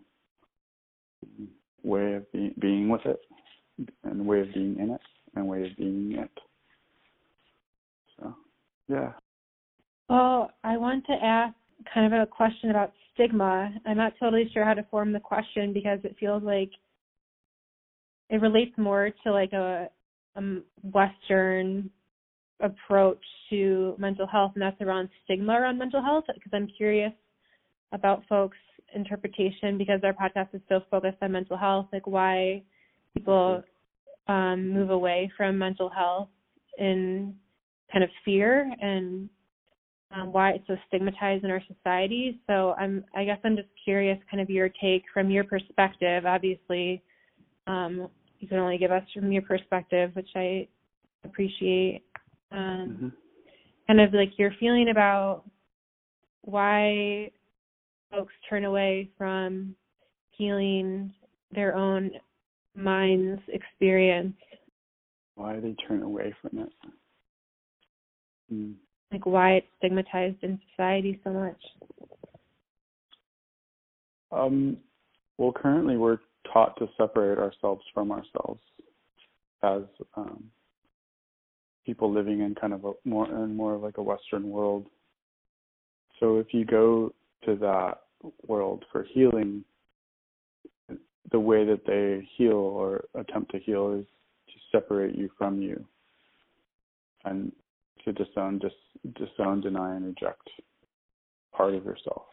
way 1.82 2.14
of 2.14 2.32
be- 2.32 2.54
being 2.58 2.88
with 2.88 3.04
it 3.04 3.20
and 4.04 4.26
way 4.26 4.40
of 4.40 4.52
being 4.54 4.78
in 4.78 4.90
it 4.90 5.00
and 5.34 5.46
way 5.46 5.62
of 5.62 5.76
being 5.76 6.12
it. 6.18 6.30
So, 8.18 8.34
yeah. 8.88 9.12
Well, 10.08 10.50
I 10.62 10.76
want 10.76 11.04
to 11.06 11.12
ask 11.12 11.54
kind 11.92 12.12
of 12.12 12.20
a 12.20 12.26
question 12.26 12.70
about 12.70 12.92
stigma. 13.12 13.72
I'm 13.84 13.96
not 13.96 14.14
totally 14.18 14.48
sure 14.52 14.64
how 14.64 14.74
to 14.74 14.86
form 14.90 15.12
the 15.12 15.20
question 15.20 15.72
because 15.72 15.98
it 16.04 16.16
feels 16.18 16.42
like 16.42 16.70
it 18.30 18.40
relates 18.40 18.76
more 18.78 19.10
to 19.24 19.32
like 19.32 19.52
a, 19.52 19.88
a 20.36 20.42
Western 20.82 21.90
approach 22.64 23.22
to 23.50 23.94
mental 23.98 24.26
health, 24.26 24.52
and 24.54 24.62
that's 24.62 24.80
around 24.80 25.08
stigma 25.24 25.52
around 25.52 25.78
mental 25.78 26.02
health. 26.02 26.24
Because 26.26 26.52
I'm 26.52 26.68
curious 26.76 27.12
about 27.92 28.22
folks' 28.28 28.56
interpretation 28.94 29.78
because 29.78 30.00
our 30.02 30.12
podcast 30.12 30.48
is 30.54 30.60
so 30.68 30.80
focused 30.90 31.18
on 31.22 31.32
mental 31.32 31.56
health, 31.56 31.86
like 31.92 32.06
why 32.06 32.62
people 33.14 33.62
um, 34.28 34.68
move 34.70 34.90
away 34.90 35.30
from 35.36 35.58
mental 35.58 35.88
health 35.88 36.28
in 36.78 37.34
kind 37.92 38.02
of 38.02 38.10
fear 38.24 38.72
and 38.80 39.28
um, 40.10 40.32
why 40.32 40.50
it's 40.50 40.66
so 40.66 40.76
stigmatized 40.88 41.44
in 41.44 41.50
our 41.50 41.62
society. 41.66 42.40
So 42.46 42.74
I'm, 42.78 43.04
I 43.14 43.24
guess 43.24 43.38
I'm 43.44 43.56
just 43.56 43.68
curious, 43.84 44.18
kind 44.30 44.40
of 44.40 44.48
your 44.48 44.68
take 44.80 45.02
from 45.12 45.30
your 45.30 45.44
perspective. 45.44 46.26
Obviously, 46.26 47.02
um, 47.66 48.08
you 48.38 48.48
can 48.48 48.58
only 48.58 48.78
give 48.78 48.92
us 48.92 49.02
from 49.12 49.32
your 49.32 49.42
perspective, 49.42 50.10
which 50.14 50.28
I 50.36 50.68
appreciate. 51.24 52.02
Um, 52.52 52.58
mm-hmm. 52.60 53.08
Kind 53.86 54.00
of 54.00 54.14
like 54.14 54.38
your 54.38 54.52
feeling 54.58 54.88
about 54.90 55.44
why 56.42 57.30
folks 58.10 58.32
turn 58.48 58.64
away 58.64 59.10
from 59.18 59.74
healing 60.30 61.12
their 61.52 61.74
own 61.74 62.10
mind's 62.74 63.42
experience. 63.48 64.36
Why 65.34 65.58
they 65.60 65.74
turn 65.86 66.02
away 66.02 66.34
from 66.40 66.58
it? 66.60 66.72
Mm 68.52 68.74
like 69.14 69.26
why 69.26 69.52
it's 69.52 69.66
stigmatized 69.78 70.42
in 70.42 70.60
society 70.70 71.20
so 71.22 71.30
much? 71.30 71.60
Um, 74.32 74.76
well, 75.38 75.52
currently 75.52 75.96
we're 75.96 76.18
taught 76.52 76.76
to 76.78 76.88
separate 76.98 77.38
ourselves 77.38 77.82
from 77.94 78.10
ourselves 78.10 78.60
as 79.62 79.82
um, 80.16 80.44
people 81.84 82.12
living 82.12 82.40
in 82.40 82.54
kind 82.54 82.72
of 82.72 82.84
a 82.84 82.92
more 83.04 83.26
and 83.26 83.56
more 83.56 83.76
like 83.76 83.98
a 83.98 84.02
Western 84.02 84.50
world. 84.50 84.86
So 86.20 86.38
if 86.38 86.52
you 86.52 86.64
go 86.64 87.12
to 87.44 87.56
that 87.56 88.00
world 88.46 88.84
for 88.90 89.04
healing, 89.04 89.64
the 91.30 91.40
way 91.40 91.64
that 91.64 91.86
they 91.86 92.28
heal 92.36 92.52
or 92.52 93.04
attempt 93.14 93.50
to 93.52 93.58
heal 93.58 93.92
is 93.98 94.06
to 94.48 94.54
separate 94.70 95.16
you 95.16 95.30
from 95.36 95.60
you. 95.60 95.84
And 97.24 97.52
to 98.04 98.12
disown, 98.12 98.58
dis, 98.58 98.72
disown, 99.14 99.62
deny, 99.62 99.96
and 99.96 100.06
reject 100.06 100.48
part 101.52 101.74
of 101.74 101.84
yourself. 101.84 102.26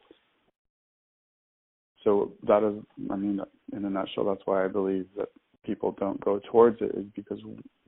So 2.03 2.33
that 2.47 2.63
is, 2.63 2.83
I 3.09 3.15
mean, 3.15 3.39
in 3.73 3.85
a 3.85 3.89
nutshell, 3.89 4.25
that's 4.25 4.41
why 4.45 4.65
I 4.65 4.67
believe 4.67 5.07
that 5.17 5.29
people 5.65 5.95
don't 6.00 6.24
go 6.24 6.39
towards 6.52 6.82
it 6.82 6.91
is 6.95 7.06
because 7.15 7.39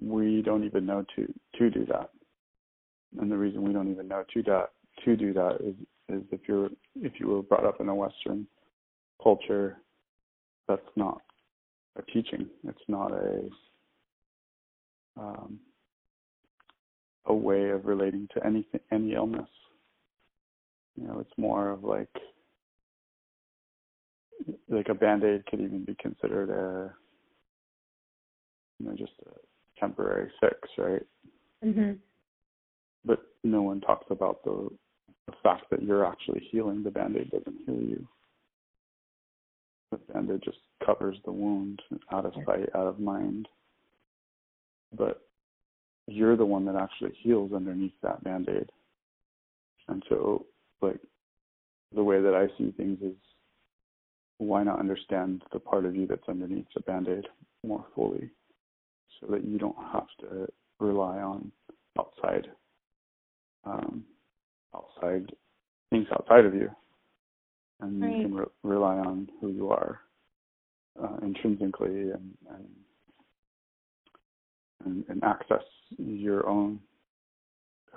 we 0.02 0.42
don't 0.42 0.64
even 0.64 0.86
know 0.86 1.06
to 1.16 1.34
to 1.58 1.70
do 1.70 1.86
that. 1.86 2.10
And 3.20 3.32
the 3.32 3.38
reason 3.38 3.64
we 3.64 3.74
don't 3.74 3.92
even 3.92 4.08
know 4.08 4.24
to 4.34 4.44
that 4.44 4.72
to 5.06 5.16
do 5.16 5.34
that 5.34 5.58
is 5.62 5.76
is 6.10 6.24
if 6.32 6.42
you're 6.48 6.70
if 6.96 7.14
you 7.20 7.28
were 7.28 7.42
brought 7.42 7.66
up 7.66 7.80
in 7.80 7.90
a 7.90 7.96
Western 7.96 8.48
culture, 9.22 9.78
that's 10.68 10.82
not 10.96 11.22
a 11.98 12.02
teaching. 12.12 12.48
It's 12.68 12.88
not 12.88 13.12
a 13.12 13.50
um, 15.18 15.60
a 17.26 17.34
way 17.34 17.70
of 17.70 17.86
relating 17.86 18.28
to 18.34 18.46
anything, 18.46 18.82
any 18.92 19.14
illness. 19.14 19.50
You 21.00 21.08
know, 21.08 21.20
it's 21.20 21.38
more 21.38 21.70
of 21.70 21.84
like 21.84 22.10
like 24.70 24.90
a 24.90 24.94
band 24.94 25.24
aid 25.24 25.46
could 25.46 25.62
even 25.62 25.86
be 25.86 25.96
considered 25.96 26.50
a 26.50 26.94
you 28.80 28.88
know 28.88 28.96
just 28.96 29.14
a 29.26 29.80
temporary 29.80 30.32
fix, 30.40 30.58
right? 30.78 31.06
Mhm. 31.64 32.00
But 33.06 33.20
no 33.44 33.62
one 33.62 33.82
talks 33.82 34.10
about 34.10 34.44
the 34.44 34.70
the 35.26 35.34
fact 35.42 35.70
that 35.70 35.82
you're 35.82 36.06
actually 36.06 36.42
healing. 36.52 36.84
The 36.84 36.92
band 36.92 37.16
aid 37.16 37.32
doesn't 37.32 37.66
heal 37.66 37.82
you. 37.82 38.08
The 39.92 39.98
band 39.98 40.30
aid 40.32 40.42
just 40.44 40.60
covers 40.86 41.18
the 41.24 41.32
wound 41.32 41.82
out 42.12 42.26
of 42.26 42.34
sight, 42.46 42.70
out 42.76 42.88
of 42.88 43.00
mind. 43.00 43.48
But 44.92 45.26
you're 46.08 46.36
the 46.36 46.46
one 46.46 46.66
that 46.66 46.76
actually 46.76 47.14
heals 47.14 47.54
underneath 47.54 48.00
that 48.02 48.24
band 48.24 48.50
aid. 48.50 48.70
And 49.88 50.04
so, 50.10 50.46
like, 50.82 51.00
the 51.94 52.04
way 52.04 52.22
that 52.22 52.36
I 52.36 52.48
see 52.58 52.72
things 52.72 53.02
is 53.02 53.16
why 54.40 54.64
not 54.64 54.80
understand 54.80 55.44
the 55.54 55.60
part 55.60 55.86
of 55.86 55.96
you 55.96 56.06
that's 56.06 56.28
underneath 56.28 56.68
the 56.74 56.82
band 56.82 57.08
aid 57.08 57.28
more 57.64 57.86
fully 57.96 58.30
so 59.20 59.28
that 59.32 59.44
you 59.46 59.58
don't 59.58 59.78
have 59.92 60.08
to 60.20 60.48
rely 60.80 61.20
on 61.20 61.52
outside 62.00 62.48
um, 63.66 64.04
outside 64.76 65.32
things 65.90 66.08
outside 66.12 66.46
of 66.46 66.54
you 66.54 66.70
and 67.82 68.02
right. 68.02 68.18
you 68.18 68.24
can 68.24 68.36
re- 68.36 68.46
rely 68.64 68.98
on 68.98 69.30
who 69.40 69.50
you 69.50 69.70
are 69.70 70.00
uh, 71.02 71.18
intrinsically 71.22 72.12
and, 72.12 72.38
and 72.50 72.68
and, 74.86 75.06
and 75.08 75.24
access 75.24 75.64
your 75.98 76.48
own 76.48 76.80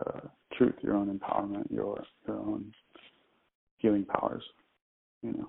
uh, 0.00 0.20
truth, 0.56 0.74
your 0.82 0.94
own 0.94 1.18
empowerment, 1.18 1.70
your 1.70 2.02
your 2.26 2.36
own 2.36 2.72
healing 3.78 4.04
powers. 4.04 4.42
You 5.22 5.32
know, 5.32 5.48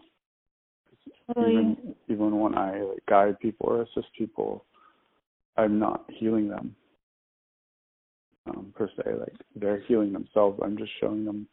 totally. 1.33 1.53
even 1.53 1.95
even 2.09 2.39
when 2.39 2.55
I 2.55 2.81
like, 2.81 3.05
guide 3.07 3.39
people 3.39 3.67
or 3.67 3.81
assist 3.83 4.07
people, 4.17 4.65
I'm 5.57 5.79
not 5.79 6.05
healing 6.09 6.47
them 6.49 6.75
um, 8.47 8.73
per 8.75 8.89
se. 8.95 9.13
Like 9.19 9.33
they're 9.55 9.81
healing 9.87 10.13
themselves. 10.13 10.59
I'm 10.63 10.77
just 10.77 10.91
showing 10.99 11.25
them 11.25 11.47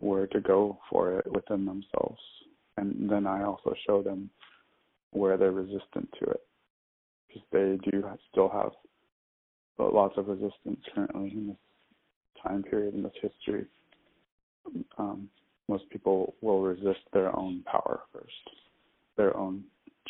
where 0.00 0.26
to 0.28 0.40
go 0.40 0.78
for 0.90 1.18
it 1.18 1.32
within 1.32 1.64
themselves, 1.64 2.20
and 2.76 3.08
then 3.10 3.26
I 3.26 3.44
also 3.44 3.74
show 3.86 4.02
them 4.02 4.30
where 5.12 5.36
they're 5.36 5.52
resistant 5.52 6.08
to 6.20 6.30
it 6.30 6.40
because 7.28 7.42
they 7.52 7.90
do 7.90 8.04
still 8.30 8.48
have 8.48 8.72
lots 9.78 10.16
of 10.16 10.28
resistance 10.28 10.80
currently 10.94 11.30
in 11.30 11.48
this 11.48 11.56
time 12.42 12.62
period 12.62 12.94
in 12.94 13.02
this 13.02 13.12
history, 13.20 13.66
um, 14.98 15.28
most 15.68 15.88
people 15.90 16.34
will 16.40 16.62
resist 16.62 17.00
their 17.12 17.34
own 17.36 17.62
power 17.64 18.00
first, 18.12 18.56
their 19.16 19.36
own 19.36 19.62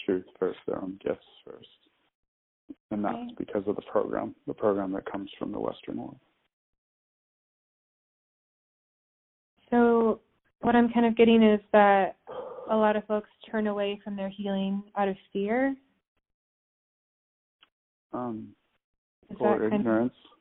truth 0.05 0.25
first, 0.39 0.59
their 0.67 0.83
own 0.83 0.99
gifts 1.05 1.25
first. 1.45 1.69
And 2.91 3.05
that's 3.05 3.15
Right. 3.15 3.37
because 3.37 3.67
of 3.67 3.77
the 3.77 3.83
program, 3.83 4.35
the 4.47 4.55
program 4.55 4.93
that 4.93 5.05
comes 5.11 5.31
from 5.39 5.53
the 5.53 5.61
Western 5.61 5.97
world. 5.97 6.19
So 9.71 10.21
what 10.61 10.77
I'm 10.77 10.93
kind 10.93 11.07
of 11.07 11.17
getting 11.17 11.43
is 11.43 11.61
that 11.73 12.17
a 12.71 12.77
lot 12.77 12.97
of 12.97 13.05
folks 13.07 13.29
turn 13.51 13.67
away 13.67 14.01
from 14.03 14.17
their 14.17 14.29
healing 14.29 14.83
out 14.97 15.09
of 15.09 15.17
fear. 15.33 15.77
Um, 18.13 18.55
Is 19.29 19.37
or 19.41 19.65
ignorance. 19.65 20.15
of 20.23 20.37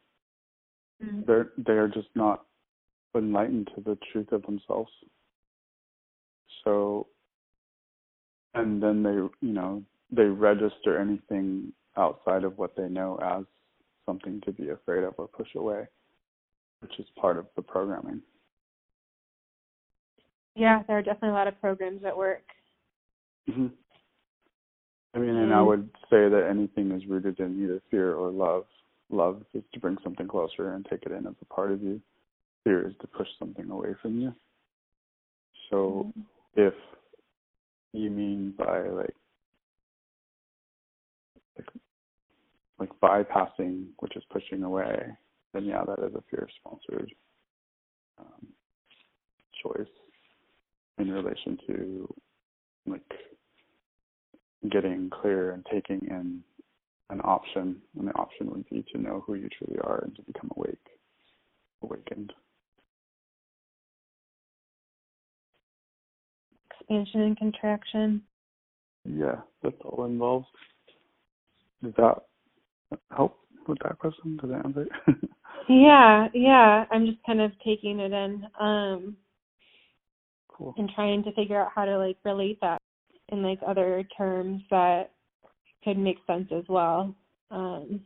Mm. 1.03 1.25
They're 1.25 1.51
they're 1.57 1.87
just 1.89 2.07
not 2.15 2.45
enlightened 3.15 3.69
to 3.75 3.81
the 3.81 3.97
truth 4.11 4.31
of 4.31 4.43
themselves. 4.43 4.91
So 6.63 7.07
and 8.53 8.81
then 8.81 9.03
they 9.03 9.15
you 9.45 9.53
know, 9.53 9.83
they 10.11 10.23
register 10.23 10.97
anything 10.97 11.73
outside 11.97 12.43
of 12.43 12.57
what 12.57 12.75
they 12.75 12.87
know 12.89 13.17
as 13.21 13.45
something 14.05 14.41
to 14.41 14.51
be 14.51 14.69
afraid 14.69 15.03
of 15.03 15.13
or 15.17 15.27
push 15.27 15.53
away, 15.55 15.87
which 16.81 16.99
is 16.99 17.05
part 17.19 17.37
of 17.37 17.47
the 17.55 17.61
programming. 17.61 18.21
Yeah, 20.55 20.83
there 20.87 20.97
are 20.97 21.01
definitely 21.01 21.29
a 21.29 21.33
lot 21.33 21.47
of 21.47 21.59
programs 21.59 22.03
at 22.05 22.15
work. 22.17 22.43
hmm 23.47 23.67
I 25.13 25.19
mean, 25.19 25.35
and 25.37 25.53
I 25.53 25.59
Mm. 25.59 25.67
would 25.67 25.89
say 26.09 26.27
that 26.27 26.47
anything 26.49 26.91
is 26.91 27.05
rooted 27.07 27.39
in 27.39 27.63
either 27.63 27.79
fear 27.89 28.15
or 28.15 28.29
love. 28.29 28.67
Love 29.09 29.45
is 29.53 29.63
to 29.71 29.79
bring 29.79 29.97
something 30.03 30.27
closer 30.27 30.73
and 30.73 30.85
take 30.85 31.03
it 31.03 31.13
in 31.13 31.25
as 31.25 31.35
a 31.41 31.45
part 31.45 31.71
of 31.71 31.81
you. 31.81 32.01
Fear 32.65 32.87
is 32.87 32.97
to 32.97 33.07
push 33.07 33.27
something 33.39 33.69
away 33.69 33.93
from 34.01 34.19
you. 34.19 34.35
So 35.69 36.11
Mhm. 36.17 36.25
if 36.55 36.73
you 37.93 38.09
mean 38.09 38.51
by 38.51 38.81
like 38.89 39.15
like 41.57 41.69
like 42.79 42.89
bypassing, 43.01 43.87
which 43.99 44.15
is 44.15 44.23
pushing 44.31 44.63
away, 44.63 45.07
then 45.53 45.65
yeah, 45.65 45.83
that 45.85 46.05
is 46.05 46.13
a 46.15 46.23
fear 46.29 46.47
sponsored 46.59 47.11
um, 48.19 48.47
choice 49.63 49.87
in 50.97 51.11
relation 51.11 51.57
to 51.67 52.13
like 52.85 53.01
getting 54.71 55.09
clear 55.09 55.51
and 55.51 55.65
taking 55.71 56.05
in 56.09 56.41
an 57.09 57.21
option, 57.21 57.77
and 57.97 58.07
the 58.07 58.13
option 58.13 58.49
would 58.49 58.67
be 58.69 58.83
to 58.91 58.99
know 58.99 59.23
who 59.25 59.35
you 59.35 59.47
truly 59.57 59.79
are 59.83 60.03
and 60.03 60.15
to 60.15 60.21
become 60.23 60.49
awake, 60.57 60.77
awakened. 61.83 62.33
Expansion 66.71 67.21
and 67.21 67.37
contraction. 67.37 68.21
Yeah, 69.05 69.41
that's 69.61 69.75
all 69.83 70.05
involved. 70.05 70.47
Is 71.83 71.93
that 71.97 72.23
help 73.11 73.37
with 73.67 73.77
that 73.83 73.97
question? 73.99 74.37
Does 74.37 74.49
that 74.51 74.65
answer? 74.65 74.81
it? 75.07 75.29
Yeah, 75.67 76.27
yeah. 76.35 76.85
I'm 76.91 77.07
just 77.07 77.17
kind 77.25 77.41
of 77.41 77.51
taking 77.65 77.99
it 77.99 78.11
in 78.11 78.45
um 78.59 79.17
cool. 80.47 80.75
and 80.77 80.89
trying 80.93 81.23
to 81.23 81.31
figure 81.33 81.59
out 81.59 81.71
how 81.73 81.85
to 81.85 81.97
like 81.97 82.17
relate 82.23 82.59
that 82.61 82.79
in 83.29 83.41
like 83.41 83.59
other 83.65 84.03
terms 84.15 84.61
that 84.69 85.11
could 85.83 85.97
make 85.97 86.17
sense 86.27 86.49
as 86.55 86.65
well. 86.69 87.15
Um 87.49 88.01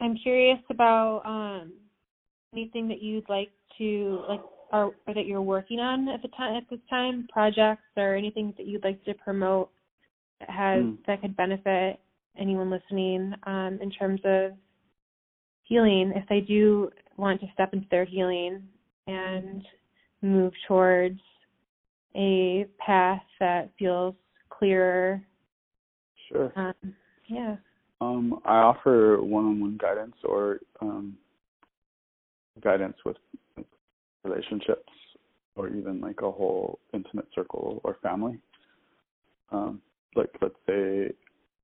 I'm 0.00 0.16
curious 0.16 0.58
about 0.68 1.22
um 1.24 1.74
anything 2.52 2.88
that 2.88 3.00
you'd 3.02 3.28
like 3.28 3.52
to 3.78 4.24
like 4.28 4.40
or, 4.72 4.92
or 5.06 5.14
that 5.14 5.26
you're 5.26 5.42
working 5.42 5.78
on 5.78 6.08
at 6.08 6.22
the 6.22 6.28
time 6.36 6.56
at 6.56 6.68
this 6.70 6.80
time, 6.90 7.28
projects 7.32 7.82
or 7.96 8.16
anything 8.16 8.52
that 8.56 8.66
you'd 8.66 8.82
like 8.82 9.04
to 9.04 9.14
promote 9.14 9.70
that 10.40 10.50
has 10.50 10.82
Mm. 10.82 10.98
that 11.06 11.20
could 11.20 11.36
benefit 11.36 12.00
anyone 12.38 12.70
listening 12.70 13.32
um 13.44 13.78
in 13.80 13.90
terms 13.90 14.20
of 14.24 14.52
healing 15.62 16.12
if 16.14 16.28
they 16.28 16.40
do 16.40 16.90
want 17.16 17.40
to 17.40 17.46
step 17.54 17.72
into 17.72 17.86
their 17.90 18.04
healing 18.04 18.62
and 19.06 19.64
move 20.22 20.52
towards 20.66 21.20
a 22.16 22.66
path 22.78 23.22
that 23.40 23.70
feels 23.78 24.14
clearer. 24.48 25.22
Sure. 26.28 26.52
Um, 26.56 26.94
yeah. 27.28 27.56
Um, 28.00 28.40
I 28.44 28.58
offer 28.58 29.22
one-on-one 29.22 29.78
guidance 29.80 30.16
or 30.24 30.60
um, 30.80 31.16
guidance 32.62 32.96
with 33.04 33.16
relationships, 34.24 34.92
or 35.56 35.68
even 35.68 36.00
like 36.00 36.20
a 36.22 36.30
whole 36.30 36.78
intimate 36.92 37.28
circle 37.34 37.80
or 37.84 37.96
family. 38.02 38.38
Um, 39.52 39.80
like, 40.16 40.30
let's 40.40 40.54
say 40.66 41.12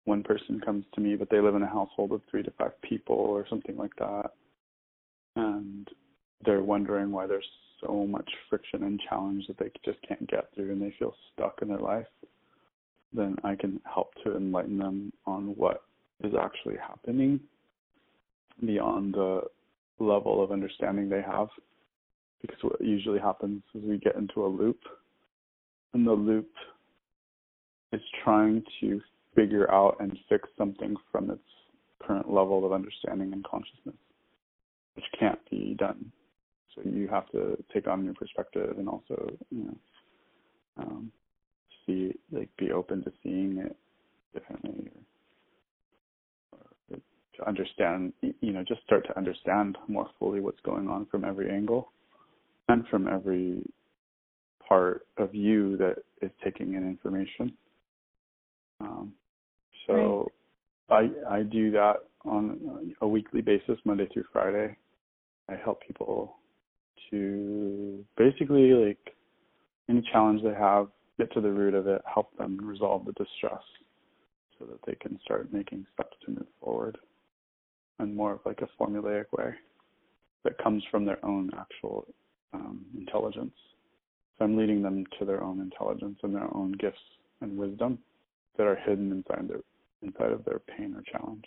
one 0.05 0.23
person 0.23 0.61
comes 0.61 0.85
to 0.95 1.01
me, 1.01 1.15
but 1.15 1.29
they 1.31 1.41
live 1.41 1.55
in 1.55 1.63
a 1.63 1.67
household 1.67 2.13
of 2.13 2.23
three 2.31 2.43
to 2.43 2.51
five 2.53 2.81
people 2.83 3.17
or 3.17 3.47
something 3.49 3.77
like 3.77 3.95
that, 3.99 4.31
and 5.37 5.89
they're 6.45 6.63
wondering 6.63 7.13
why 7.13 7.27
there's 7.27 7.47
so 7.81 8.07
much 8.07 8.31
friction 8.49 8.85
and 8.85 9.01
challenge 9.09 9.47
that 9.47 9.59
they 9.59 9.71
just 9.85 9.99
can't 10.07 10.29
get 10.29 10.49
through, 10.55 10.73
and 10.73 10.83
they 10.83 10.95
feel 10.99 11.15
stuck 11.33 11.59
in 11.63 11.69
their 11.69 11.79
life. 11.79 12.07
Then 13.13 13.37
I 13.45 13.55
can 13.55 13.81
help 13.93 14.13
to 14.25 14.37
enlighten 14.37 14.79
them 14.79 15.13
on 15.27 15.55
what 15.57 15.83
is 16.23 16.33
actually 16.41 16.77
happening 16.77 17.41
beyond 18.65 19.15
the 19.15 19.43
level 19.99 20.43
of 20.43 20.53
understanding 20.53 21.09
they 21.09 21.23
have. 21.23 21.49
Because 22.41 22.63
what 22.63 22.81
usually 22.81 23.19
happens 23.19 23.63
is 23.75 23.83
we 23.83 23.99
get 23.99 24.17
into 24.17 24.45
a 24.45 24.49
loop, 24.49 24.81
and 25.93 26.07
the 26.07 26.13
loop 26.13 26.51
is 27.93 28.01
trying 28.25 28.63
to 28.81 29.01
figure 29.41 29.71
out 29.71 29.97
and 30.01 30.19
fix 30.29 30.49
something 30.59 30.95
from 31.11 31.31
its 31.31 31.41
current 32.03 32.31
level 32.31 32.67
of 32.67 32.73
understanding 32.73 33.33
and 33.33 33.43
consciousness, 33.45 33.97
which 34.95 35.05
can't 35.19 35.39
be 35.51 35.75
done. 35.79 36.13
So 36.75 36.83
you 36.85 37.09
have 37.09 37.29
to 37.31 37.57
take 37.73 37.89
on 37.89 38.05
new 38.05 38.13
perspective 38.13 38.77
and 38.79 38.89
also, 38.89 39.31
you 39.51 39.65
know, 39.65 39.77
um, 40.79 41.13
see, 41.87 42.13
like, 42.31 42.49
be 42.59 42.71
open 42.71 43.03
to 43.05 43.13
seeing 43.23 43.59
it 43.59 43.77
differently 44.35 44.91
or 46.53 46.99
to 47.37 47.49
understand, 47.49 48.13
you 48.21 48.53
know, 48.53 48.63
just 48.67 48.83
start 48.83 49.07
to 49.07 49.17
understand 49.17 49.79
more 49.89 50.09
fully 50.19 50.41
what's 50.41 50.61
going 50.61 50.87
on 50.87 51.07
from 51.07 51.25
every 51.25 51.51
angle 51.51 51.93
and 52.69 52.87
from 52.89 53.09
every 53.09 53.63
part 54.67 55.07
of 55.17 55.35
you 55.35 55.77
that 55.79 55.97
is 56.23 56.31
taking 56.45 56.75
in 56.75 56.87
information. 56.87 57.53
Um, 58.81 59.13
so 59.91 60.33
I 60.91 61.11
I 61.29 61.43
do 61.43 61.71
that 61.73 61.97
on 62.25 62.93
a 63.01 63.09
weekly 63.09 63.41
basis, 63.41 63.79
Monday 63.85 64.09
through 64.13 64.25
Friday. 64.33 64.77
I 65.49 65.55
help 65.57 65.81
people 65.87 66.37
to 67.11 68.05
basically 68.17 68.73
like 68.73 69.15
any 69.89 70.03
challenge 70.13 70.43
they 70.43 70.55
have, 70.55 70.89
get 71.19 71.33
to 71.33 71.41
the 71.41 71.51
root 71.51 71.75
of 71.75 71.87
it, 71.87 72.03
help 72.13 72.37
them 72.37 72.59
resolve 72.63 73.05
the 73.05 73.13
distress 73.13 73.63
so 74.59 74.67
that 74.67 74.79
they 74.87 74.95
can 74.95 75.19
start 75.25 75.53
making 75.53 75.87
steps 75.95 76.17
to 76.25 76.33
move 76.33 76.47
forward 76.63 76.99
in 77.99 78.15
more 78.15 78.33
of 78.33 78.41
like 78.45 78.61
a 78.63 78.83
formulaic 78.83 79.27
way 79.33 79.55
that 80.45 80.57
comes 80.63 80.83
from 80.91 81.05
their 81.05 81.25
own 81.25 81.51
actual 81.59 82.07
um, 82.53 82.85
intelligence. 82.97 83.55
So 84.39 84.45
I'm 84.45 84.57
leading 84.57 84.83
them 84.83 85.05
to 85.19 85.25
their 85.25 85.43
own 85.43 85.61
intelligence 85.61 86.19
and 86.23 86.35
their 86.35 86.55
own 86.55 86.73
gifts 86.73 86.99
and 87.41 87.57
wisdom 87.57 87.99
that 88.57 88.67
are 88.67 88.77
hidden 88.77 89.13
inside 89.13 89.49
their 89.49 89.61
inside 90.03 90.33
of 90.33 90.45
their 90.45 90.61
pain 90.61 90.95
or 90.95 91.03
challenge. 91.03 91.45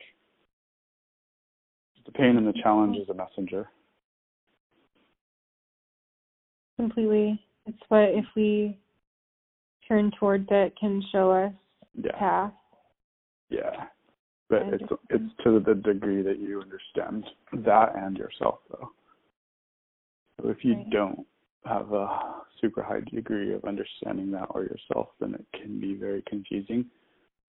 The 2.05 2.11
pain 2.11 2.37
and 2.37 2.47
the 2.47 2.59
challenge 2.61 2.97
is 2.97 3.09
a 3.09 3.13
messenger. 3.13 3.69
Completely. 6.77 7.41
It's 7.65 7.77
what 7.87 8.09
if 8.09 8.25
we 8.35 8.77
turn 9.87 10.11
towards 10.19 10.47
it 10.51 10.75
can 10.79 11.01
show 11.11 11.31
us 11.31 11.53
Yeah. 11.95 12.17
path. 12.17 12.53
Yeah. 13.49 13.87
But 14.49 14.73
it's 14.73 14.91
it's 15.09 15.35
to 15.43 15.59
the 15.59 15.75
degree 15.75 16.21
that 16.21 16.39
you 16.39 16.61
understand 16.61 17.29
that 17.53 17.95
and 17.95 18.17
yourself 18.17 18.59
though. 18.69 18.91
So 20.41 20.49
if 20.49 20.65
you 20.65 20.75
Right. 20.75 20.89
don't 20.89 21.27
have 21.65 21.93
a 21.93 22.43
super 22.59 22.83
high 22.83 23.01
degree 23.01 23.53
of 23.53 23.63
understanding 23.63 24.31
that 24.31 24.47
or 24.49 24.63
yourself, 24.63 25.09
then 25.19 25.33
it 25.35 25.45
can 25.53 25.79
be 25.79 25.95
very 25.95 26.21
confusing 26.23 26.89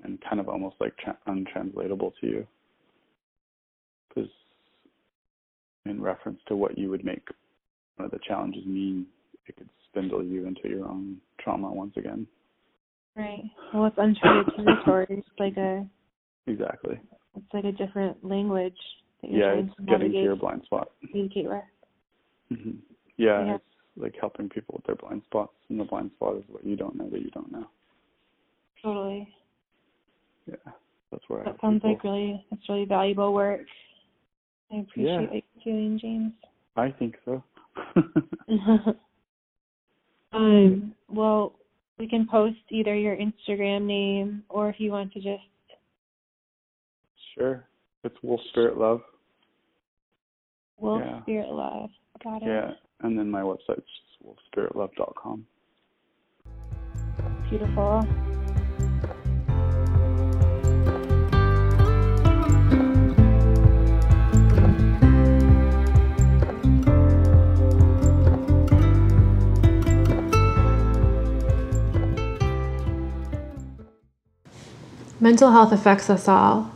and 0.04 0.18
kind 0.28 0.40
of 0.40 0.48
almost 0.48 0.76
like 0.80 0.96
tra- 0.98 1.18
untranslatable 1.26 2.12
to 2.20 2.26
you. 2.26 2.46
Because 4.08 4.30
in 5.86 6.00
reference 6.00 6.40
to 6.48 6.56
what 6.56 6.78
you 6.78 6.90
would 6.90 7.04
make 7.04 7.26
one 7.96 8.06
of 8.06 8.12
the 8.12 8.20
challenges 8.26 8.64
mean, 8.66 9.06
it 9.46 9.56
could 9.56 9.68
spindle 9.88 10.22
you 10.22 10.46
into 10.46 10.68
your 10.68 10.86
own 10.86 11.18
trauma 11.40 11.72
once 11.72 11.94
again. 11.96 12.26
Right. 13.16 13.42
Well 13.72 13.86
it's 13.86 13.96
uncharted 13.98 14.54
territory. 14.56 15.06
It's 15.10 15.28
like 15.38 15.56
a 15.56 15.86
Exactly. 16.46 17.00
it's 17.36 17.54
like 17.54 17.64
a 17.64 17.72
different 17.72 18.22
language 18.24 18.76
that 19.22 19.30
you're 19.30 19.40
Yeah, 19.40 19.62
it's 19.64 19.76
to 19.76 19.82
getting 19.84 20.12
to 20.12 20.18
your 20.18 20.36
blind 20.36 20.62
spot. 20.64 20.90
communicate 21.08 21.48
with. 21.48 21.62
hmm 22.50 22.70
Yeah, 23.16 23.44
Yeah. 23.46 23.54
it's 23.56 23.64
like 23.96 24.14
helping 24.20 24.48
people 24.48 24.74
with 24.76 24.84
their 24.86 24.96
blind 24.96 25.22
spots, 25.24 25.54
and 25.68 25.78
the 25.78 25.84
blind 25.84 26.10
spot 26.16 26.36
is 26.36 26.44
what 26.48 26.64
you 26.64 26.76
don't 26.76 26.96
know 26.96 27.08
that 27.08 27.22
you 27.22 27.30
don't 27.30 27.50
know. 27.52 27.66
Totally. 28.82 29.34
Yeah, 30.46 30.57
that's 31.11 31.24
where 31.28 31.40
That 31.40 31.46
help 31.46 31.61
sounds 31.61 31.76
people. 31.83 31.90
like 31.90 32.04
really 32.04 32.46
that's 32.50 32.68
really 32.68 32.85
valuable 32.85 33.33
work. 33.33 33.61
I 34.72 34.76
appreciate 34.78 35.12
Yeah. 35.12 35.20
what 35.20 35.42
you're 35.64 35.74
doing, 35.74 35.98
James. 35.98 36.33
I 36.76 36.90
think 36.90 37.16
so. 37.24 37.42
um, 40.33 40.94
well, 41.09 41.54
we 41.98 42.09
can 42.09 42.26
post 42.26 42.57
either 42.70 42.94
your 42.94 43.16
Instagram 43.16 43.83
name 43.83 44.42
or 44.48 44.68
if 44.68 44.76
you 44.80 44.90
want 44.90 45.12
to 45.12 45.20
just 45.20 45.42
sure, 47.35 47.64
it's 48.04 48.16
Wolf 48.22 48.40
Spirit 48.50 48.78
Love. 48.78 49.00
Wolf 50.78 51.02
Yeah. 51.04 51.22
Spirit 51.22 51.48
Love. 51.50 51.90
Got 52.22 52.42
it. 52.42 52.46
Yeah, 52.48 52.72
and 53.00 53.18
then 53.18 53.30
my 53.30 53.42
website's 53.42 53.87
just 53.87 54.22
wolfspiritlove.com. 54.24 55.46
Beautiful. 57.50 58.34
Mental 75.24 75.52
health 75.52 75.72
affects 75.72 76.10
us 76.10 76.28
all. 76.28 76.70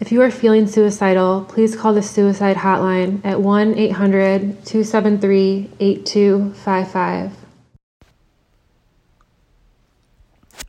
If 0.00 0.12
you 0.12 0.20
are 0.20 0.30
feeling 0.30 0.66
suicidal, 0.66 1.46
please 1.48 1.74
call 1.74 1.94
the 1.94 2.02
suicide 2.02 2.58
hotline 2.58 3.24
at 3.24 3.40
1 3.40 3.74
800 3.74 4.66
273 4.66 5.70
8255. 5.80 7.32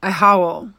I 0.02 0.10
howl, 0.10 0.72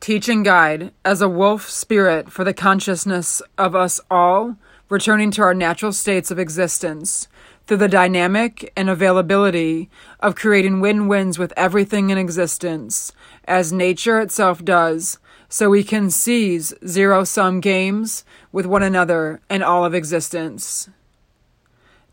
teach 0.00 0.28
and 0.28 0.44
guide 0.44 0.92
as 1.02 1.22
a 1.22 1.30
wolf 1.30 1.70
spirit 1.70 2.30
for 2.30 2.44
the 2.44 2.52
consciousness 2.52 3.40
of 3.56 3.74
us 3.74 4.02
all 4.10 4.58
returning 4.90 5.30
to 5.30 5.40
our 5.40 5.54
natural 5.54 5.94
states 5.94 6.30
of 6.30 6.38
existence 6.38 7.26
through 7.66 7.78
the 7.78 7.88
dynamic 7.88 8.70
and 8.76 8.90
availability 8.90 9.88
of 10.20 10.34
creating 10.34 10.80
win 10.80 11.08
wins 11.08 11.38
with 11.38 11.54
everything 11.56 12.10
in 12.10 12.18
existence, 12.18 13.12
as 13.46 13.72
nature 13.72 14.20
itself 14.20 14.62
does, 14.62 15.18
so 15.54 15.70
we 15.70 15.84
can 15.84 16.10
seize 16.10 16.74
zero 16.84 17.22
sum 17.22 17.60
games 17.60 18.24
with 18.50 18.66
one 18.66 18.82
another 18.82 19.40
and 19.48 19.62
all 19.62 19.84
of 19.84 19.94
existence. 19.94 20.88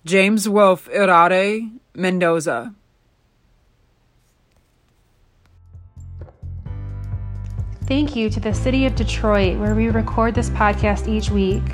James 0.06 0.48
Wolfe 0.48 0.88
Irare, 0.94 1.72
Mendoza. 1.96 2.76
Thank 7.88 8.16
you 8.16 8.30
to 8.30 8.40
the 8.40 8.54
city 8.54 8.86
of 8.86 8.94
Detroit, 8.94 9.58
where 9.58 9.74
we 9.74 9.90
record 9.90 10.36
this 10.36 10.52
podcast 10.52 11.08
each 11.08 11.32
week. 11.32 11.66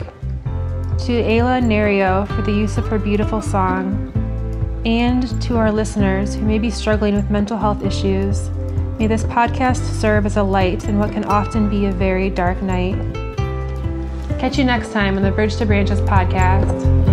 To 1.00 1.22
Ayla 1.22 1.62
Nereo 1.62 2.26
for 2.34 2.44
the 2.44 2.54
use 2.54 2.78
of 2.78 2.88
her 2.88 2.98
beautiful 2.98 3.42
song. 3.42 4.14
And 4.86 5.42
to 5.42 5.58
our 5.58 5.74
listeners 5.74 6.34
who 6.34 6.46
may 6.46 6.60
be 6.60 6.72
struggling 6.72 7.14
with 7.14 7.30
mental 7.30 7.58
health 7.58 7.84
issues, 7.84 8.50
may 9.00 9.08
this 9.08 9.24
podcast 9.24 9.84
serve 10.00 10.26
as 10.26 10.38
a 10.38 10.44
light 10.44 10.86
in 10.86 10.98
what 10.98 11.12
can 11.12 11.24
often 11.26 11.70
be 11.70 11.86
a 11.86 11.92
very 11.92 12.30
dark 12.30 12.62
night. 12.62 12.96
Catch 14.40 14.58
you 14.58 14.64
next 14.64 14.92
time 14.92 15.18
on 15.18 15.24
the 15.24 15.32
Bridge 15.32 15.56
to 15.58 15.66
Branches 15.66 16.02
podcast. 16.02 17.07